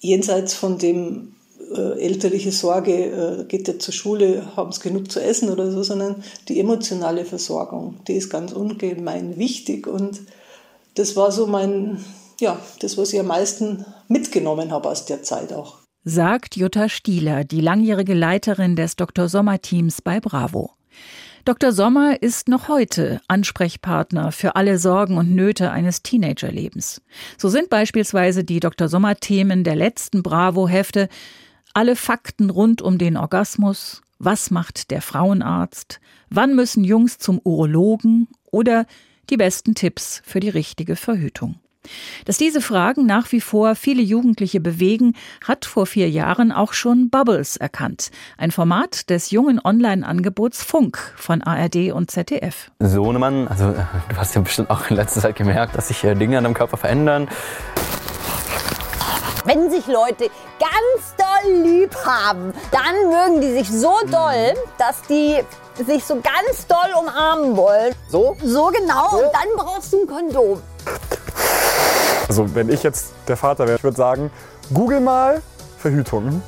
jenseits 0.00 0.54
von 0.54 0.78
dem 0.78 1.34
äh, 1.74 2.00
elterliche 2.00 2.52
Sorge, 2.52 3.40
äh, 3.40 3.44
geht 3.44 3.68
er 3.68 3.78
zur 3.78 3.92
Schule, 3.92 4.56
haben 4.56 4.70
es 4.70 4.80
genug 4.80 5.10
zu 5.10 5.20
essen 5.20 5.50
oder 5.50 5.70
so, 5.70 5.82
sondern 5.82 6.22
die 6.48 6.60
emotionale 6.60 7.24
Versorgung, 7.24 7.96
die 8.06 8.14
ist 8.14 8.30
ganz 8.30 8.52
ungemein 8.52 9.36
wichtig. 9.36 9.86
Und 9.86 10.20
das 10.94 11.16
war 11.16 11.32
so 11.32 11.46
mein, 11.46 12.04
ja, 12.40 12.58
das, 12.80 12.96
was 12.96 13.12
ich 13.12 13.20
am 13.20 13.26
meisten 13.26 13.84
mitgenommen 14.08 14.70
habe 14.70 14.88
aus 14.88 15.04
der 15.04 15.22
Zeit 15.22 15.52
auch. 15.52 15.78
Sagt 16.04 16.56
Jutta 16.56 16.88
Stieler, 16.88 17.44
die 17.44 17.60
langjährige 17.60 18.14
Leiterin 18.14 18.76
des 18.76 18.96
Dr. 18.96 19.28
Sommer-Teams 19.28 20.00
bei 20.00 20.20
Bravo. 20.20 20.70
Dr. 21.48 21.72
Sommer 21.72 22.22
ist 22.22 22.48
noch 22.48 22.68
heute 22.68 23.22
Ansprechpartner 23.26 24.32
für 24.32 24.54
alle 24.54 24.76
Sorgen 24.76 25.16
und 25.16 25.34
Nöte 25.34 25.70
eines 25.70 26.02
Teenagerlebens. 26.02 27.00
So 27.38 27.48
sind 27.48 27.70
beispielsweise 27.70 28.44
die 28.44 28.60
Dr. 28.60 28.88
Sommer-Themen 28.88 29.64
der 29.64 29.74
letzten 29.74 30.22
Bravo-Hefte 30.22 31.08
alle 31.72 31.96
Fakten 31.96 32.50
rund 32.50 32.82
um 32.82 32.98
den 32.98 33.16
Orgasmus, 33.16 34.02
was 34.18 34.50
macht 34.50 34.90
der 34.90 35.00
Frauenarzt, 35.00 36.00
wann 36.28 36.54
müssen 36.54 36.84
Jungs 36.84 37.16
zum 37.16 37.40
Urologen 37.42 38.28
oder 38.50 38.84
die 39.30 39.38
besten 39.38 39.74
Tipps 39.74 40.20
für 40.26 40.40
die 40.40 40.50
richtige 40.50 40.96
Verhütung. 40.96 41.54
Dass 42.24 42.36
diese 42.36 42.60
Fragen 42.60 43.06
nach 43.06 43.32
wie 43.32 43.40
vor 43.40 43.74
viele 43.74 44.02
Jugendliche 44.02 44.60
bewegen, 44.60 45.14
hat 45.46 45.64
vor 45.64 45.86
vier 45.86 46.10
Jahren 46.10 46.52
auch 46.52 46.72
schon 46.72 47.10
Bubbles 47.10 47.56
erkannt. 47.56 48.10
Ein 48.36 48.50
Format 48.50 49.10
des 49.10 49.30
jungen 49.30 49.60
Online-Angebots 49.62 50.62
Funk 50.62 50.98
von 51.16 51.42
ARD 51.42 51.92
und 51.92 52.10
ZDF. 52.10 52.70
Sohnemann, 52.80 53.48
also 53.48 53.72
du 53.72 54.16
hast 54.16 54.34
ja 54.34 54.40
bestimmt 54.40 54.70
auch 54.70 54.90
in 54.90 54.96
letzter 54.96 55.20
Zeit 55.20 55.36
gemerkt, 55.36 55.76
dass 55.76 55.88
sich 55.88 56.00
Dinge 56.00 56.38
an 56.38 56.44
deinem 56.44 56.54
Körper 56.54 56.76
verändern. 56.76 57.28
Wenn 59.44 59.70
sich 59.70 59.86
Leute 59.86 60.28
ganz 60.58 61.14
doll 61.16 61.62
lieb 61.62 61.94
haben, 62.04 62.52
dann 62.70 63.08
mögen 63.08 63.40
die 63.40 63.52
sich 63.52 63.70
so 63.70 63.94
doll, 64.10 64.52
dass 64.76 65.00
die 65.08 65.38
sich 65.86 66.04
so 66.04 66.16
ganz 66.16 66.66
doll 66.66 66.92
umarmen 67.00 67.56
wollen. 67.56 67.94
So? 68.10 68.36
So 68.42 68.66
genau. 68.66 69.08
So? 69.10 69.16
Und 69.18 69.32
dann 69.32 69.48
brauchst 69.56 69.92
du 69.92 70.02
ein 70.02 70.06
Kondom. 70.06 70.62
Also 72.28 72.54
wenn 72.54 72.68
ich 72.68 72.82
jetzt 72.82 73.12
der 73.26 73.36
Vater 73.36 73.66
wäre, 73.66 73.78
ich 73.78 73.84
würde 73.84 73.96
sagen, 73.96 74.30
google 74.72 75.00
mal 75.00 75.42
Verhütung. 75.78 76.42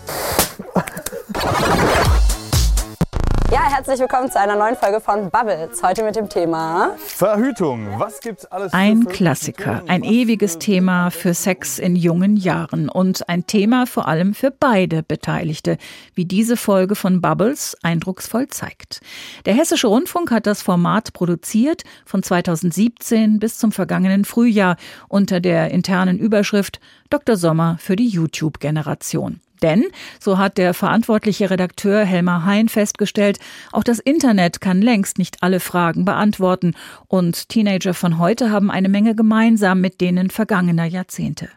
Ja, 3.51 3.69
herzlich 3.69 3.99
willkommen 3.99 4.31
zu 4.31 4.39
einer 4.39 4.55
neuen 4.55 4.77
Folge 4.77 5.01
von 5.01 5.29
Bubbles. 5.29 5.83
Heute 5.83 6.05
mit 6.05 6.15
dem 6.15 6.29
Thema 6.29 6.95
Verhütung. 6.99 7.99
Was 7.99 8.21
gibt's 8.21 8.47
alles? 8.47 8.73
Ein 8.73 9.07
Klassiker, 9.07 9.83
ein 9.89 10.05
ewiges 10.05 10.61
Thema 10.61 11.11
für 11.11 11.35
Sex 11.35 11.81
in 11.81 11.97
jungen 11.97 12.37
Jahren 12.37 12.89
und 12.89 13.29
ein 13.29 13.49
Thema 13.49 13.87
vor 13.87 14.07
allem 14.07 14.35
für 14.35 14.53
beide 14.53 15.03
Beteiligte, 15.03 15.79
wie 16.15 16.27
diese 16.27 16.57
Folge 16.57 16.95
von 16.95 17.21
Bubbles 17.21 17.77
eindrucksvoll 17.83 18.47
zeigt. 18.47 19.01
Der 19.47 19.55
Hessische 19.55 19.89
Rundfunk 19.89 20.31
hat 20.31 20.47
das 20.47 20.63
Format 20.63 21.13
produziert 21.13 21.83
von 22.07 22.23
2017 22.23 23.41
bis 23.41 23.59
zum 23.59 23.73
vergangenen 23.73 24.25
Frühjahr 24.25 24.77
unter 25.09 25.41
der 25.41 25.73
internen 25.73 26.21
Überschrift 26.21 26.79
Dr. 27.11 27.35
Sommer 27.35 27.79
für 27.81 27.97
die 27.97 28.07
YouTube-Generation. 28.07 29.41
Denn, 29.63 29.87
so 30.19 30.39
hat 30.39 30.59
der 30.59 30.75
verantwortliche 30.75 31.51
Redakteur 31.51 32.05
Helmar 32.05 32.45
Hein 32.45 32.69
festgestellt, 32.69 33.39
auch 33.73 33.85
das 33.85 33.99
Internet 33.99 34.61
kann 34.61 34.83
längst 34.83 35.19
nicht 35.19 35.43
alle 35.43 35.61
Fragen 35.61 36.05
beantworten 36.05 36.75
und 37.09 37.49
Teenager 37.49 37.95
von 37.95 38.19
heute 38.19 38.51
haben 38.51 38.71
eine 38.71 38.89
Menge 38.89 39.15
gemeinsam 39.15 39.81
mit 39.81 40.01
denen 40.01 40.31
vergangener 40.31 40.85
Jahrzehnte. 40.87 41.49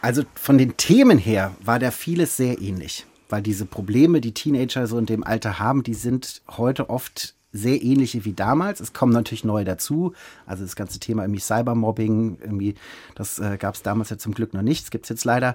Also 0.00 0.22
von 0.34 0.58
den 0.58 0.76
Themen 0.76 1.18
her 1.18 1.54
war 1.60 1.78
da 1.78 1.90
vieles 1.90 2.36
sehr 2.36 2.60
ähnlich, 2.60 3.06
weil 3.28 3.42
diese 3.42 3.66
Probleme, 3.66 4.20
die 4.20 4.32
Teenager 4.32 4.86
so 4.86 4.98
in 4.98 5.06
dem 5.06 5.24
Alter 5.24 5.58
haben, 5.58 5.82
die 5.82 5.94
sind 5.94 6.42
heute 6.56 6.88
oft 6.88 7.34
sehr 7.52 7.82
ähnliche 7.82 8.24
wie 8.24 8.34
damals. 8.34 8.80
Es 8.80 8.92
kommen 8.92 9.12
natürlich 9.12 9.44
neue 9.44 9.64
dazu. 9.64 10.12
Also 10.46 10.64
das 10.64 10.76
ganze 10.76 11.00
Thema 11.00 11.22
irgendwie 11.22 11.40
Cybermobbing, 11.40 12.38
irgendwie, 12.40 12.74
das 13.14 13.38
äh, 13.38 13.56
gab 13.58 13.74
es 13.74 13.82
damals 13.82 14.10
ja 14.10 14.18
zum 14.18 14.34
Glück 14.34 14.54
noch 14.54 14.62
nicht. 14.62 14.84
Das 14.84 14.90
gibt 14.90 15.06
es 15.06 15.08
jetzt 15.08 15.24
leider. 15.24 15.54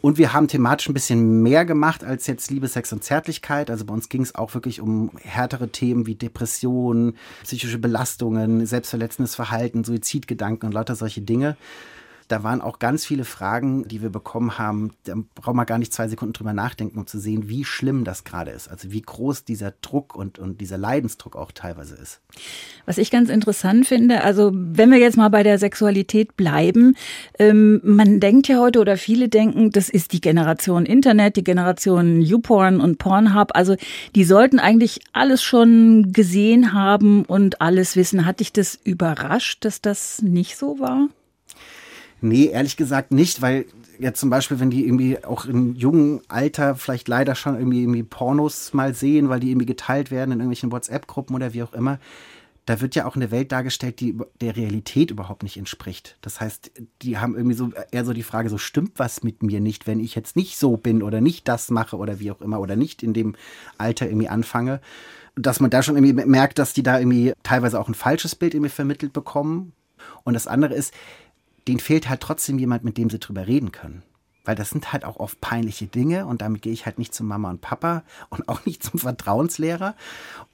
Und 0.00 0.16
wir 0.16 0.32
haben 0.32 0.48
thematisch 0.48 0.88
ein 0.88 0.94
bisschen 0.94 1.42
mehr 1.42 1.64
gemacht 1.64 2.04
als 2.04 2.26
jetzt 2.26 2.50
Liebe, 2.50 2.68
Sex 2.68 2.92
und 2.92 3.02
Zärtlichkeit. 3.02 3.70
Also 3.70 3.84
bei 3.84 3.94
uns 3.94 4.08
ging 4.08 4.22
es 4.22 4.34
auch 4.34 4.54
wirklich 4.54 4.80
um 4.80 5.10
härtere 5.22 5.68
Themen 5.68 6.06
wie 6.06 6.14
Depressionen, 6.14 7.16
psychische 7.42 7.78
Belastungen, 7.78 8.64
selbstverletzendes 8.64 9.34
Verhalten, 9.34 9.84
Suizidgedanken 9.84 10.68
und 10.68 10.72
lauter 10.72 10.94
solche 10.94 11.22
Dinge. 11.22 11.56
Da 12.28 12.42
waren 12.42 12.60
auch 12.60 12.78
ganz 12.78 13.06
viele 13.06 13.24
Fragen, 13.24 13.88
die 13.88 14.02
wir 14.02 14.10
bekommen 14.10 14.58
haben. 14.58 14.92
Da 15.04 15.14
braucht 15.34 15.56
man 15.56 15.66
gar 15.66 15.78
nicht 15.78 15.92
zwei 15.92 16.08
Sekunden 16.08 16.34
drüber 16.34 16.52
nachdenken, 16.52 16.98
um 16.98 17.06
zu 17.06 17.18
sehen, 17.18 17.48
wie 17.48 17.64
schlimm 17.64 18.04
das 18.04 18.24
gerade 18.24 18.50
ist. 18.50 18.68
Also 18.68 18.92
wie 18.92 19.00
groß 19.00 19.44
dieser 19.44 19.72
Druck 19.80 20.14
und, 20.14 20.38
und 20.38 20.60
dieser 20.60 20.76
Leidensdruck 20.76 21.36
auch 21.36 21.52
teilweise 21.52 21.96
ist. 21.96 22.20
Was 22.84 22.98
ich 22.98 23.10
ganz 23.10 23.30
interessant 23.30 23.86
finde, 23.86 24.22
also 24.22 24.50
wenn 24.54 24.90
wir 24.90 24.98
jetzt 24.98 25.16
mal 25.16 25.30
bei 25.30 25.42
der 25.42 25.58
Sexualität 25.58 26.36
bleiben, 26.36 26.96
ähm, 27.38 27.80
man 27.82 28.20
denkt 28.20 28.48
ja 28.48 28.58
heute 28.58 28.80
oder 28.80 28.98
viele 28.98 29.28
denken, 29.28 29.70
das 29.70 29.88
ist 29.88 30.12
die 30.12 30.20
Generation 30.20 30.84
Internet, 30.84 31.36
die 31.36 31.44
Generation 31.44 32.20
YouPorn 32.20 32.80
und 32.80 32.98
Pornhub. 32.98 33.52
Also 33.54 33.76
die 34.14 34.24
sollten 34.24 34.58
eigentlich 34.58 35.00
alles 35.12 35.42
schon 35.42 36.12
gesehen 36.12 36.74
haben 36.74 37.24
und 37.24 37.62
alles 37.62 37.96
wissen. 37.96 38.26
Hat 38.26 38.40
dich 38.40 38.52
das 38.52 38.78
überrascht, 38.84 39.64
dass 39.64 39.80
das 39.80 40.20
nicht 40.22 40.56
so 40.56 40.78
war? 40.78 41.08
Nee, 42.20 42.46
ehrlich 42.46 42.76
gesagt 42.76 43.12
nicht, 43.12 43.42
weil 43.42 43.66
jetzt 43.98 44.20
zum 44.20 44.30
Beispiel, 44.30 44.60
wenn 44.60 44.70
die 44.70 44.84
irgendwie 44.84 45.22
auch 45.24 45.44
im 45.44 45.74
jungen 45.74 46.20
Alter 46.28 46.74
vielleicht 46.74 47.08
leider 47.08 47.34
schon 47.34 47.56
irgendwie, 47.56 47.82
irgendwie 47.82 48.02
Pornos 48.02 48.72
mal 48.72 48.94
sehen, 48.94 49.28
weil 49.28 49.40
die 49.40 49.50
irgendwie 49.50 49.66
geteilt 49.66 50.10
werden 50.10 50.32
in 50.32 50.40
irgendwelchen 50.40 50.72
WhatsApp-Gruppen 50.72 51.34
oder 51.34 51.54
wie 51.54 51.62
auch 51.62 51.72
immer, 51.72 51.98
da 52.68 52.82
wird 52.82 52.94
ja 52.94 53.06
auch 53.06 53.16
eine 53.16 53.30
Welt 53.30 53.50
dargestellt, 53.50 53.98
die 53.98 54.14
der 54.42 54.54
Realität 54.54 55.10
überhaupt 55.10 55.42
nicht 55.42 55.56
entspricht. 55.56 56.18
Das 56.20 56.38
heißt, 56.38 56.70
die 57.00 57.16
haben 57.16 57.34
irgendwie 57.34 57.56
so 57.56 57.70
eher 57.90 58.04
so 58.04 58.12
die 58.12 58.22
Frage, 58.22 58.50
so 58.50 58.58
stimmt 58.58 58.98
was 58.98 59.22
mit 59.22 59.42
mir 59.42 59.60
nicht, 59.60 59.86
wenn 59.86 60.00
ich 60.00 60.14
jetzt 60.14 60.36
nicht 60.36 60.58
so 60.58 60.76
bin 60.76 61.02
oder 61.02 61.22
nicht 61.22 61.48
das 61.48 61.70
mache 61.70 61.96
oder 61.96 62.20
wie 62.20 62.30
auch 62.30 62.42
immer 62.42 62.60
oder 62.60 62.76
nicht 62.76 63.02
in 63.02 63.14
dem 63.14 63.36
Alter 63.78 64.06
irgendwie 64.06 64.28
anfange. 64.28 64.80
Dass 65.34 65.60
man 65.60 65.70
da 65.70 65.82
schon 65.82 65.96
irgendwie 65.96 66.26
merkt, 66.26 66.58
dass 66.58 66.74
die 66.74 66.82
da 66.82 66.98
irgendwie 66.98 67.32
teilweise 67.42 67.80
auch 67.80 67.88
ein 67.88 67.94
falsches 67.94 68.34
Bild 68.34 68.52
irgendwie 68.52 68.70
vermittelt 68.70 69.14
bekommen. 69.14 69.72
Und 70.24 70.34
das 70.34 70.46
andere 70.46 70.74
ist, 70.74 70.92
denen 71.68 71.80
fehlt 71.80 72.08
halt 72.08 72.20
trotzdem 72.20 72.58
jemand, 72.58 72.82
mit 72.82 72.96
dem 72.96 73.10
sie 73.10 73.18
drüber 73.18 73.46
reden 73.46 73.72
können. 73.72 74.02
Weil 74.44 74.54
das 74.54 74.70
sind 74.70 74.94
halt 74.94 75.04
auch 75.04 75.16
oft 75.16 75.42
peinliche 75.42 75.86
Dinge 75.86 76.24
und 76.24 76.40
damit 76.40 76.62
gehe 76.62 76.72
ich 76.72 76.86
halt 76.86 76.98
nicht 76.98 77.14
zu 77.14 77.22
Mama 77.22 77.50
und 77.50 77.60
Papa 77.60 78.02
und 78.30 78.48
auch 78.48 78.64
nicht 78.64 78.82
zum 78.82 78.98
Vertrauenslehrer. 78.98 79.94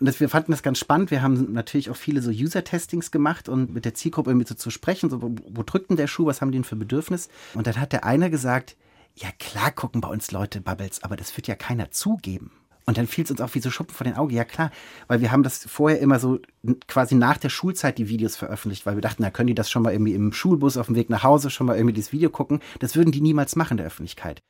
Und 0.00 0.06
das, 0.06 0.18
wir 0.18 0.28
fanden 0.28 0.50
das 0.50 0.64
ganz 0.64 0.80
spannend. 0.80 1.12
Wir 1.12 1.22
haben 1.22 1.52
natürlich 1.52 1.90
auch 1.90 1.96
viele 1.96 2.20
so 2.20 2.30
User-Testings 2.30 3.12
gemacht 3.12 3.48
und 3.48 3.72
mit 3.72 3.84
der 3.84 3.94
Zielgruppe 3.94 4.30
irgendwie 4.30 4.48
so 4.48 4.56
zu 4.56 4.70
sprechen, 4.70 5.10
so, 5.10 5.22
wo, 5.22 5.36
wo 5.48 5.62
drückt 5.62 5.90
denn 5.90 5.96
der 5.96 6.08
Schuh, 6.08 6.26
was 6.26 6.40
haben 6.40 6.50
die 6.50 6.58
denn 6.58 6.64
für 6.64 6.74
Bedürfnis? 6.74 7.28
Und 7.54 7.68
dann 7.68 7.78
hat 7.78 7.92
der 7.92 8.04
eine 8.04 8.30
gesagt, 8.30 8.76
ja 9.14 9.28
klar 9.38 9.70
gucken 9.70 10.00
bei 10.00 10.08
uns 10.08 10.32
Leute 10.32 10.60
Bubbles, 10.60 11.04
aber 11.04 11.16
das 11.16 11.36
wird 11.36 11.46
ja 11.46 11.54
keiner 11.54 11.92
zugeben. 11.92 12.50
Und 12.86 12.98
dann 12.98 13.06
fiel 13.06 13.24
es 13.24 13.30
uns 13.30 13.40
auch 13.40 13.54
wie 13.54 13.60
so 13.60 13.70
Schuppen 13.70 13.94
vor 13.94 14.04
den 14.04 14.16
Augen. 14.16 14.34
Ja 14.34 14.44
klar, 14.44 14.70
weil 15.08 15.20
wir 15.20 15.32
haben 15.32 15.42
das 15.42 15.64
vorher 15.66 16.00
immer 16.00 16.20
so 16.20 16.38
quasi 16.86 17.14
nach 17.14 17.38
der 17.38 17.48
Schulzeit 17.48 17.98
die 17.98 18.08
Videos 18.08 18.36
veröffentlicht, 18.36 18.84
weil 18.84 18.96
wir 18.96 19.00
dachten, 19.00 19.22
na 19.22 19.30
können 19.30 19.46
die 19.46 19.54
das 19.54 19.70
schon 19.70 19.82
mal 19.82 19.92
irgendwie 19.92 20.14
im 20.14 20.32
Schulbus 20.32 20.76
auf 20.76 20.86
dem 20.86 20.94
Weg 20.94 21.08
nach 21.10 21.22
Hause 21.22 21.50
schon 21.50 21.66
mal 21.66 21.76
irgendwie 21.76 21.98
das 21.98 22.12
Video 22.12 22.30
gucken. 22.30 22.60
Das 22.80 22.96
würden 22.96 23.12
die 23.12 23.20
niemals 23.20 23.56
machen 23.56 23.72
in 23.72 23.78
der 23.78 23.86
Öffentlichkeit. 23.86 24.42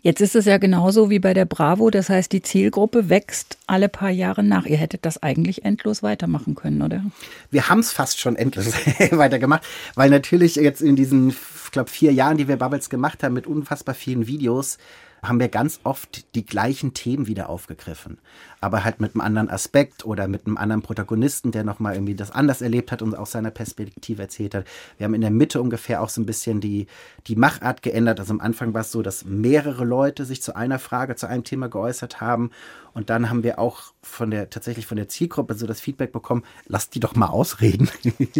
Jetzt 0.00 0.20
ist 0.20 0.36
es 0.36 0.44
ja 0.44 0.58
genauso 0.58 1.10
wie 1.10 1.18
bei 1.18 1.34
der 1.34 1.44
Bravo, 1.44 1.90
das 1.90 2.08
heißt, 2.08 2.32
die 2.32 2.40
Zielgruppe 2.40 3.08
wächst 3.08 3.58
alle 3.66 3.88
paar 3.88 4.10
Jahre 4.10 4.44
nach. 4.44 4.64
Ihr 4.64 4.76
hättet 4.76 5.04
das 5.04 5.20
eigentlich 5.20 5.64
endlos 5.64 6.04
weitermachen 6.04 6.54
können, 6.54 6.82
oder? 6.82 7.04
Wir 7.50 7.68
haben 7.68 7.80
es 7.80 7.90
fast 7.90 8.20
schon 8.20 8.36
endlos 8.36 8.66
weitergemacht, 9.10 9.64
weil 9.96 10.08
natürlich 10.08 10.54
jetzt 10.54 10.82
in 10.82 10.94
diesen, 10.94 11.30
ich 11.30 11.72
glaube, 11.72 11.90
vier 11.90 12.12
Jahren, 12.12 12.36
die 12.36 12.46
wir 12.46 12.56
Bubbles 12.56 12.90
gemacht 12.90 13.24
haben, 13.24 13.34
mit 13.34 13.48
unfassbar 13.48 13.96
vielen 13.96 14.28
Videos, 14.28 14.78
haben 15.22 15.40
wir 15.40 15.48
ganz 15.48 15.80
oft 15.84 16.34
die 16.34 16.44
gleichen 16.44 16.94
Themen 16.94 17.26
wieder 17.26 17.48
aufgegriffen. 17.48 18.18
Aber 18.60 18.84
halt 18.84 19.00
mit 19.00 19.14
einem 19.14 19.20
anderen 19.20 19.50
Aspekt 19.50 20.04
oder 20.04 20.28
mit 20.28 20.46
einem 20.46 20.56
anderen 20.56 20.82
Protagonisten, 20.82 21.52
der 21.52 21.64
nochmal 21.64 21.94
irgendwie 21.94 22.14
das 22.14 22.30
anders 22.30 22.60
erlebt 22.60 22.92
hat 22.92 23.02
und 23.02 23.14
aus 23.14 23.32
seiner 23.32 23.50
Perspektive 23.50 24.22
erzählt 24.22 24.54
hat. 24.54 24.64
Wir 24.96 25.04
haben 25.04 25.14
in 25.14 25.20
der 25.20 25.30
Mitte 25.30 25.60
ungefähr 25.60 26.02
auch 26.02 26.08
so 26.08 26.20
ein 26.20 26.26
bisschen 26.26 26.60
die, 26.60 26.86
die 27.26 27.36
Machart 27.36 27.82
geändert. 27.82 28.20
Also 28.20 28.32
am 28.32 28.40
Anfang 28.40 28.74
war 28.74 28.82
es 28.82 28.92
so, 28.92 29.02
dass 29.02 29.24
mehrere 29.24 29.84
Leute 29.84 30.24
sich 30.24 30.42
zu 30.42 30.56
einer 30.56 30.78
Frage, 30.78 31.16
zu 31.16 31.26
einem 31.28 31.44
Thema 31.44 31.68
geäußert 31.68 32.20
haben. 32.20 32.50
Und 32.94 33.10
dann 33.10 33.30
haben 33.30 33.42
wir 33.42 33.58
auch 33.58 33.92
von 34.02 34.30
der, 34.30 34.48
tatsächlich 34.50 34.86
von 34.86 34.96
der 34.96 35.08
Zielgruppe 35.08 35.54
so 35.54 35.66
das 35.66 35.80
Feedback 35.80 36.12
bekommen, 36.12 36.44
lasst 36.66 36.94
die 36.94 37.00
doch 37.00 37.16
mal 37.16 37.26
ausreden. 37.26 37.90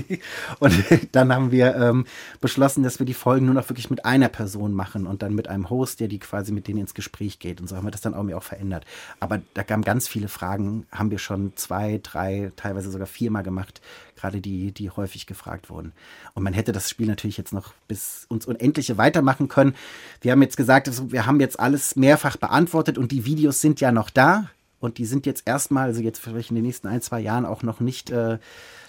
und 0.61 0.85
dann 1.13 1.33
haben 1.33 1.51
wir 1.51 1.75
ähm, 1.77 2.07
beschlossen, 2.41 2.83
dass 2.83 2.99
wir 2.99 3.07
die 3.07 3.15
Folgen 3.15 3.47
nur 3.47 3.55
noch 3.55 3.69
wirklich 3.69 3.91
mit 3.91 4.05
einer 4.05 4.29
Person 4.29 4.73
machen 4.73 5.07
und 5.07 5.23
dann 5.23 5.35
mit 5.35 5.49
einem 5.49 5.71
Host, 5.71 6.01
der 6.01 6.09
die 6.09 6.19
quasi 6.19 6.53
mit 6.53 6.69
denen 6.69 6.81
ins 6.81 6.95
Gespräch 6.95 7.39
geht. 7.39 7.61
Und 7.61 7.69
so 7.69 7.77
haben 7.77 7.87
wir 7.87 7.91
das 7.91 8.01
dann 8.01 8.15
auch 8.15 8.29
auch 8.35 8.43
verändert. 8.43 8.85
Aber 9.21 9.41
da 9.55 9.63
kamen 9.63 9.85
ganz 9.85 10.09
viele 10.09 10.29
Fragen, 10.29 10.87
haben 10.91 11.11
wir 11.11 11.19
schon 11.19 11.53
zwei, 11.57 12.01
drei, 12.03 12.53
teilweise 12.57 12.91
sogar 12.91 13.07
viermal 13.07 13.43
gemacht, 13.43 13.81
gerade 14.17 14.41
die, 14.41 14.73
die 14.73 14.91
häufig 14.91 15.27
gefragt 15.27 15.71
wurden. 15.71 15.93
Und 16.35 16.43
man 16.43 16.53
hätte 16.53 16.73
das 16.73 16.91
Spiel 16.91 17.07
natürlich 17.07 17.37
jetzt 17.37 17.53
noch 17.53 17.75
bis 17.87 18.27
uns 18.29 18.47
Unendliche 18.47 18.99
weitermachen 18.99 19.49
können. 19.49 19.75
Wir 20.21 20.33
haben 20.33 20.43
jetzt 20.43 20.57
gesagt, 20.57 20.89
also 20.89 21.13
wir 21.13 21.27
haben 21.27 21.41
jetzt 21.41 21.61
alles 21.61 21.97
mehrfach 21.97 22.37
beantwortet 22.37 22.99
und 22.99 23.13
die 23.13 23.25
Videos 23.25 23.61
sind 23.61 23.81
ja 23.81 23.93
noch 23.93 24.11
da. 24.11 24.51
Und 24.81 24.99
die 24.99 25.07
sind 25.07 25.27
jetzt 25.27 25.43
erstmal, 25.47 25.87
also 25.87 26.01
jetzt 26.01 26.21
vielleicht 26.21 26.51
in 26.51 26.57
den 26.57 26.65
nächsten 26.65 26.87
ein, 26.87 27.01
zwei 27.03 27.21
Jahren 27.21 27.45
auch 27.45 27.63
noch 27.63 27.81
nicht, 27.81 28.11
äh, 28.11 28.39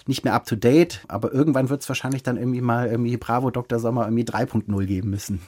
nicht 0.06 0.24
mehr 0.24 0.34
up 0.34 0.46
to 0.46 0.56
date. 0.56 1.04
Aber 1.08 1.32
irgendwann 1.32 1.68
wird 1.68 1.82
es 1.82 1.88
wahrscheinlich 1.88 2.22
dann 2.22 2.36
irgendwie 2.36 2.60
mal 2.60 2.88
irgendwie 2.88 3.16
Bravo 3.16 3.50
Dr. 3.50 3.78
Sommer 3.78 4.04
irgendwie 4.04 4.24
3.0 4.24 4.86
geben 4.86 5.10
müssen. 5.10 5.40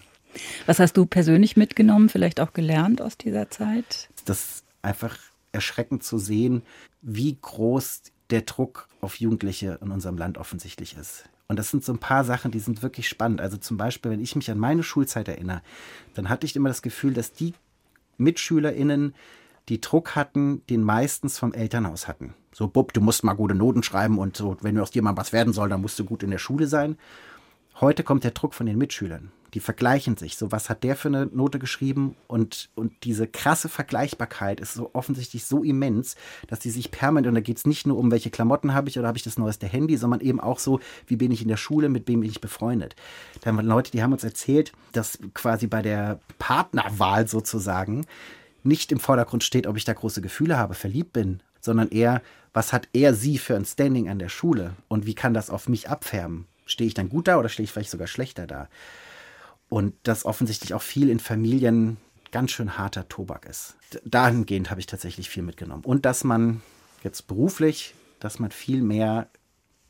Was 0.67 0.79
hast 0.79 0.97
du 0.97 1.07
persönlich 1.07 1.57
mitgenommen, 1.57 2.09
vielleicht 2.09 2.41
auch 2.41 2.53
gelernt 2.53 3.03
aus 3.03 3.19
dieser 3.19 3.51
Zeit? 3.51 4.09
Das 4.25 4.65
einfach 4.81 5.17
erschreckend 5.53 6.03
zu 6.03 6.19
sehen, 6.19 6.63
wie 7.03 7.37
groß 7.41 8.03
der 8.31 8.43
Druck 8.43 8.89
auf 9.01 9.17
Jugendliche 9.17 9.79
in 9.83 9.91
unserem 9.91 10.17
Land 10.17 10.39
offensichtlich 10.39 10.97
ist. 10.97 11.25
Und 11.49 11.59
das 11.59 11.71
sind 11.71 11.85
so 11.85 11.93
ein 11.93 11.99
paar 11.99 12.25
Sachen, 12.25 12.51
die 12.51 12.61
sind 12.61 12.83
wirklich 12.83 13.09
spannend. 13.09 13.43
Also 13.43 13.59
zum 13.59 13.77
Beispiel, 13.77 14.11
wenn 14.11 14.23
ich 14.23 14.35
mich 14.37 14.51
an 14.51 14.59
meine 14.59 14.83
Schulzeit 14.83 15.29
erinnere, 15.29 15.61
dann 16.15 16.31
hatte 16.31 16.47
ich 16.47 16.57
immer 16.57 16.71
das 16.71 16.81
Gefühl, 16.81 17.13
dass 17.13 17.33
die 17.33 17.53
MitschülerInnen, 18.17 19.15
die 19.69 19.81
Druck 19.81 20.17
hatten, 20.17 20.63
den 20.69 20.83
meistens 20.83 21.39
vom 21.39 21.53
Elternhaus 21.53 22.09
hatten. 22.09 22.35
So, 22.53 22.69
Bub, 22.69 22.93
du 22.93 23.01
musst 23.01 23.25
mal 23.25 23.35
gute 23.35 23.55
Noten 23.55 23.83
schreiben 23.83 24.19
und 24.19 24.37
so, 24.37 24.57
wenn 24.61 24.79
aus 24.79 24.91
dir 24.91 25.03
mal 25.03 25.17
was 25.17 25.33
werden 25.33 25.53
soll, 25.53 25.69
dann 25.69 25.81
musst 25.81 25.99
du 25.99 26.05
gut 26.05 26.23
in 26.23 26.31
der 26.31 26.39
Schule 26.39 26.67
sein. 26.67 26.97
Heute 27.81 28.03
kommt 28.03 28.25
der 28.25 28.33
Druck 28.33 28.55
von 28.55 28.67
den 28.67 28.77
Mitschülern. 28.77 29.33
Die 29.55 29.61
vergleichen 29.61 30.17
sich. 30.17 30.39
So, 30.39 30.51
was 30.51 30.71
hat 30.71 30.83
der 30.83 30.97
für 30.97 31.09
eine 31.09 31.27
Note 31.27 31.59
geschrieben? 31.59 32.17
Und, 32.27 32.71
und 32.75 32.93
diese 33.05 33.27
krasse 33.27 33.69
Vergleichbarkeit 33.69 34.61
ist 34.61 34.73
so 34.73 34.91
offensichtlich 34.95 35.45
so 35.45 35.63
immens, 35.63 36.17
dass 36.47 36.61
die 36.61 36.71
sich 36.71 36.91
permanent, 36.91 37.29
und 37.29 37.35
da 37.35 37.41
geht 37.41 37.59
es 37.59 37.67
nicht 37.67 37.87
nur 37.87 37.99
um, 37.99 38.11
welche 38.11 38.31
Klamotten 38.31 38.73
habe 38.73 38.89
ich 38.89 38.99
oder 38.99 39.09
habe 39.09 39.19
ich 39.19 39.25
das 39.25 39.39
neueste 39.39 39.67
Handy, 39.67 39.99
sondern 39.99 40.21
eben 40.21 40.41
auch 40.41 40.59
so, 40.59 40.81
wie 41.07 41.17
bin 41.17 41.31
ich 41.31 41.43
in 41.43 41.49
der 41.49 41.59
Schule, 41.59 41.91
mit 41.91 42.09
wem 42.09 42.21
bin 42.21 42.31
ich 42.31 42.41
befreundet. 42.41 42.97
Da 43.41 43.49
haben 43.49 43.57
wir 43.57 43.63
Leute, 43.63 43.91
die 43.91 44.03
haben 44.03 44.13
uns 44.13 44.25
erzählt, 44.25 44.73
dass 44.93 45.19
quasi 45.35 45.67
bei 45.67 45.83
der 45.83 46.21
Partnerwahl 46.39 47.29
sozusagen 47.29 48.07
nicht 48.65 48.93
im 48.93 49.01
Vordergrund 49.01 49.45
steht, 49.45 49.67
ob 49.67 49.77
ich 49.77 49.85
da 49.85 49.93
große 49.93 50.23
Gefühle 50.23 50.59
habe, 50.59 50.75
verliebt 50.75 51.13
bin, 51.13 51.41
sondern 51.61 51.89
eher, 51.91 52.23
was 52.53 52.73
hat 52.73 52.89
er 52.93 53.15
sie 53.15 53.39
für 53.39 53.57
ein 53.57 53.65
Standing 53.65 54.09
an 54.09 54.19
der 54.19 54.29
Schule 54.29 54.75
und 54.89 55.07
wie 55.07 55.15
kann 55.15 55.35
das 55.35 55.51
auf 55.51 55.69
mich 55.69 55.89
abfärben? 55.89 56.47
Stehe 56.67 56.89
ich 56.89 56.95
dann 56.95 57.09
gut 57.09 57.29
da 57.29 57.39
oder 57.39 57.49
stehe 57.49 57.65
ich 57.65 57.73
vielleicht 57.73 57.91
sogar 57.91 58.07
schlechter 58.07 58.47
da? 58.47 58.69
Und 59.69 59.95
das 60.03 60.25
offensichtlich 60.25 60.75
auch 60.75 60.83
viel 60.83 61.09
in 61.09 61.19
Familien 61.19 61.97
ganz 62.31 62.51
schön 62.51 62.77
harter 62.77 63.09
Tobak 63.09 63.47
ist. 63.47 63.77
Dahingehend 64.05 64.71
habe 64.71 64.81
ich 64.81 64.87
tatsächlich 64.87 65.29
viel 65.31 65.43
mitgenommen. 65.43 65.85
Und 65.85 66.05
dass 66.05 66.25
man 66.25 66.63
jetzt 67.05 67.27
beruflich, 67.27 67.95
dass 68.21 68.39
man 68.39 68.51
viel 68.51 68.83
mehr 68.83 69.29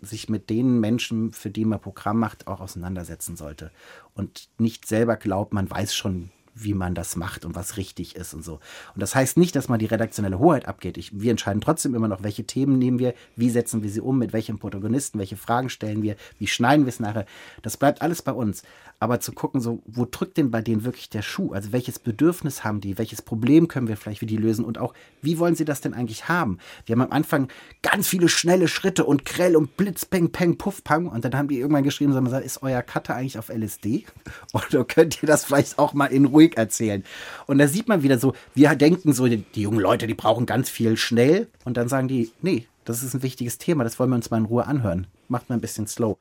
sich 0.01 0.29
mit 0.29 0.51
den 0.51 0.81
Menschen, 0.81 1.33
für 1.33 1.51
die 1.51 1.65
man 1.65 1.81
Programm 1.81 2.19
macht, 2.19 2.49
auch 2.49 2.61
auseinandersetzen 2.61 3.37
sollte. 3.37 3.71
Und 4.15 4.49
nicht 4.59 4.87
selber 4.87 5.17
glaubt, 5.17 5.53
man 5.53 5.71
weiß 5.71 5.95
schon, 5.95 6.31
wie 6.55 6.75
man 6.75 6.95
das 6.95 7.17
macht 7.17 7.45
und 7.45 7.55
was 7.55 7.77
richtig 7.77 8.17
ist 8.17 8.35
und 8.35 8.45
so. 8.45 8.55
Und 8.95 9.01
das 9.01 9.15
heißt 9.15 9.37
nicht, 9.37 9.57
dass 9.57 9.69
man 9.69 9.79
die 9.79 9.87
redaktionelle 9.87 10.39
Hoheit 10.39 10.69
abgeht. 10.69 10.99
Ich, 10.99 11.19
wir 11.19 11.31
entscheiden 11.31 11.61
trotzdem 11.61 11.95
immer 11.95 12.09
noch, 12.09 12.23
welche 12.23 12.45
Themen 12.45 12.79
nehmen 12.79 12.99
wir, 12.99 13.15
wie 13.37 13.51
setzen 13.51 13.83
wir 13.83 13.91
sie 13.91 14.01
um, 14.01 14.19
mit 14.19 14.33
welchem 14.33 14.59
Protagonisten, 14.59 15.19
welche 15.19 15.37
Fragen 15.37 15.71
stellen 15.71 16.03
wir, 16.03 16.17
wie 16.39 16.47
schneiden 16.47 16.85
wir 16.85 16.91
es 16.91 17.01
nachher. 17.01 17.27
Das 17.63 17.77
bleibt 17.77 18.03
alles 18.03 18.23
bei 18.23 18.33
uns. 18.33 18.63
Aber 19.03 19.19
zu 19.19 19.33
gucken, 19.33 19.61
so, 19.61 19.83
wo 19.87 20.07
drückt 20.09 20.37
denn 20.37 20.53
bei 20.53 20.61
denen 20.61 20.85
wirklich 20.85 21.11
der 21.11 21.23
Schuh? 21.23 21.53
Also 21.53 21.73
welches 21.73 21.99
Bedürfnis 21.99 22.63
haben 22.63 22.81
die? 22.81 22.99
Welches 22.99 23.21
Problem 23.21 23.67
können 23.67 23.89
wir 23.89 23.97
vielleicht 23.97 24.21
für 24.21 24.27
die 24.27 24.37
lösen? 24.37 24.65
Und 24.65 24.79
auch, 24.79 24.95
wie 25.21 25.41
wollen 25.41 25.57
sie 25.57 25.65
das 25.65 25.81
denn 25.81 25.93
eigentlich 25.93 26.29
haben? 26.29 26.59
Wir 26.87 26.95
haben 26.95 27.03
am 27.03 27.11
Anfang 27.11 27.49
ganz 27.83 28.07
viele 28.07 28.29
schnelle 28.29 28.69
Schritte 28.69 29.05
und 29.05 29.25
Grell 29.25 29.57
und 29.57 29.77
Blitz, 29.77 30.05
Peng, 30.05 30.31
Peng, 30.31 30.57
Puff, 30.57 30.85
Pang. 30.85 31.09
Und 31.09 31.25
dann 31.25 31.35
haben 31.35 31.49
die 31.49 31.59
irgendwann 31.59 31.83
geschrieben, 31.83 32.13
sagen, 32.13 32.27
ist 32.45 32.63
euer 32.63 32.83
Cutter 32.83 33.17
eigentlich 33.17 33.39
auf 33.39 33.49
LSD? 33.49 34.05
Oder 34.53 34.85
könnt 34.85 35.21
ihr 35.21 35.27
das 35.27 35.47
vielleicht 35.47 35.81
auch 35.81 35.95
mal 35.95 36.07
in 36.07 36.27
ruhig 36.43 36.57
erzählen? 36.57 37.05
Und 37.47 37.59
da 37.59 37.69
sieht 37.69 37.89
man 37.89 38.03
wieder 38.03 38.19
so, 38.19 38.35
wir 38.55 38.75
denken 38.75 39.13
so, 39.13 39.27
die, 39.27 39.45
die 39.55 39.63
jungen 39.63 39.81
Leute, 39.81 40.07
die 40.07 40.15
brauchen 40.15 40.47
ganz 40.47 40.69
viel 40.69 40.97
schnell. 40.97 41.49
Und 41.65 41.77
dann 41.77 41.89
sagen 41.89 42.09
die, 42.09 42.33
nee, 42.43 42.67
das 42.85 43.03
ist 43.03 43.15
ein 43.15 43.23
wichtiges 43.23 43.59
Thema, 43.59 43.85
das 43.85 43.99
wollen 43.99 44.11
wir 44.11 44.17
uns 44.17 44.31
mal 44.31 44.39
in 44.39 44.47
Ruhe 44.47 44.67
anhören. 44.67 45.07
Macht 45.29 45.49
mal 45.49 45.57
ein 45.57 45.61
bisschen 45.61 45.87
slow. 45.87 46.19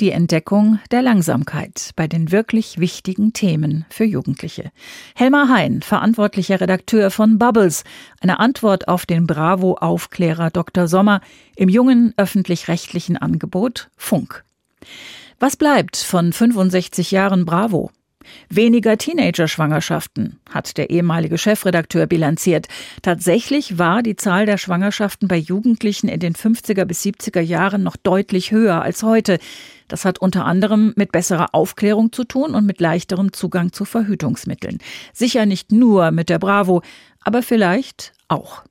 Die 0.00 0.10
Entdeckung 0.10 0.78
der 0.90 1.02
Langsamkeit 1.02 1.90
bei 1.96 2.08
den 2.08 2.32
wirklich 2.32 2.78
wichtigen 2.78 3.34
Themen 3.34 3.84
für 3.90 4.04
Jugendliche. 4.04 4.70
Helmar 5.14 5.48
Hein, 5.48 5.82
verantwortlicher 5.82 6.60
Redakteur 6.60 7.10
von 7.10 7.38
Bubbles, 7.38 7.84
eine 8.20 8.40
Antwort 8.40 8.88
auf 8.88 9.04
den 9.04 9.26
Bravo-Aufklärer 9.26 10.50
Dr. 10.50 10.88
Sommer 10.88 11.20
im 11.56 11.68
jungen 11.68 12.14
öffentlich-rechtlichen 12.16 13.18
Angebot 13.18 13.90
Funk. 13.96 14.44
Was 15.38 15.56
bleibt 15.56 15.96
von 15.96 16.32
65 16.32 17.10
Jahren 17.10 17.44
Bravo? 17.44 17.90
Weniger 18.48 18.98
Teenager-Schwangerschaften, 18.98 20.38
hat 20.50 20.76
der 20.76 20.90
ehemalige 20.90 21.38
Chefredakteur 21.38 22.06
bilanziert. 22.06 22.68
Tatsächlich 23.02 23.78
war 23.78 24.02
die 24.02 24.16
Zahl 24.16 24.46
der 24.46 24.58
Schwangerschaften 24.58 25.28
bei 25.28 25.36
Jugendlichen 25.36 26.08
in 26.08 26.20
den 26.20 26.34
50er 26.34 26.84
bis 26.84 27.02
70er 27.02 27.40
Jahren 27.40 27.82
noch 27.82 27.96
deutlich 27.96 28.50
höher 28.50 28.82
als 28.82 29.02
heute. 29.02 29.38
Das 29.88 30.04
hat 30.04 30.18
unter 30.20 30.46
anderem 30.46 30.92
mit 30.96 31.12
besserer 31.12 31.48
Aufklärung 31.52 32.12
zu 32.12 32.24
tun 32.24 32.54
und 32.54 32.64
mit 32.64 32.80
leichterem 32.80 33.32
Zugang 33.32 33.72
zu 33.72 33.84
Verhütungsmitteln. 33.84 34.78
Sicher 35.12 35.46
nicht 35.46 35.72
nur 35.72 36.10
mit 36.10 36.28
der 36.28 36.38
Bravo, 36.38 36.82
aber 37.20 37.42
vielleicht 37.42 38.12
auch. 38.28 38.64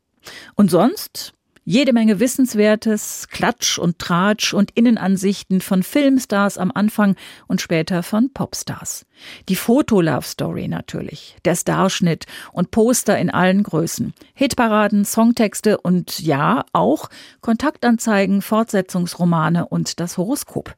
Und 0.56 0.72
sonst 0.72 1.34
jede 1.72 1.94
Menge 1.94 2.20
Wissenswertes, 2.20 3.30
Klatsch 3.32 3.80
und 3.80 3.98
Tratsch 3.98 4.54
und 4.54 4.72
Innenansichten 4.72 5.62
von 5.62 5.84
Filmstars 5.84 6.58
am 6.58 6.70
Anfang 6.76 7.16
und 7.48 7.62
später 7.62 8.04
von 8.04 8.30
Popstars. 8.34 9.06
Die 9.48 9.56
Foto-Love-Story 9.56 10.68
natürlich, 10.68 11.38
der 11.46 11.56
Starschnitt 11.56 12.26
und 12.52 12.72
Poster 12.72 13.18
in 13.18 13.30
allen 13.30 13.64
Größen, 13.64 14.14
Hitparaden, 14.34 15.06
Songtexte 15.06 15.78
und 15.80 16.20
ja, 16.20 16.66
auch 16.74 17.08
Kontaktanzeigen, 17.40 18.42
Fortsetzungsromane 18.42 19.66
und 19.66 20.02
das 20.02 20.18
Horoskop. 20.18 20.76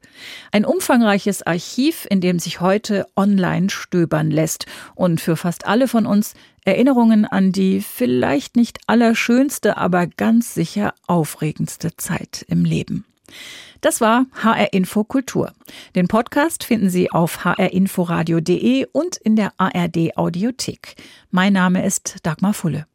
Ein 0.52 0.64
umfangreiches 0.64 1.42
Archiv, 1.42 2.06
in 2.08 2.20
dem 2.20 2.38
sich 2.38 2.60
heute 2.60 3.04
online 3.16 3.68
stöbern 3.68 4.30
lässt 4.30 4.66
und 4.94 5.20
für 5.20 5.36
fast 5.36 5.66
alle 5.66 5.88
von 5.88 6.06
uns 6.06 6.34
Erinnerungen 6.64 7.24
an 7.24 7.52
die 7.52 7.80
vielleicht 7.80 8.56
nicht 8.56 8.80
allerschönste, 8.86 9.76
aber 9.76 10.06
ganz 10.06 10.54
sicher 10.54 10.94
aufregendste 11.06 11.96
Zeit 11.96 12.44
im 12.48 12.64
Leben. 12.64 13.04
Das 13.80 14.00
war 14.00 14.26
HR 14.42 14.72
Info 14.72 15.04
Kultur. 15.04 15.52
Den 15.94 16.08
Podcast 16.08 16.64
finden 16.64 16.88
Sie 16.88 17.10
auf 17.10 17.44
hrinforadio.de 17.44 18.86
und 18.92 19.16
in 19.16 19.36
der 19.36 19.52
ARD 19.58 20.16
Audiothek. 20.16 20.96
Mein 21.30 21.52
Name 21.52 21.84
ist 21.84 22.16
Dagmar 22.22 22.54
Fulle. 22.54 22.86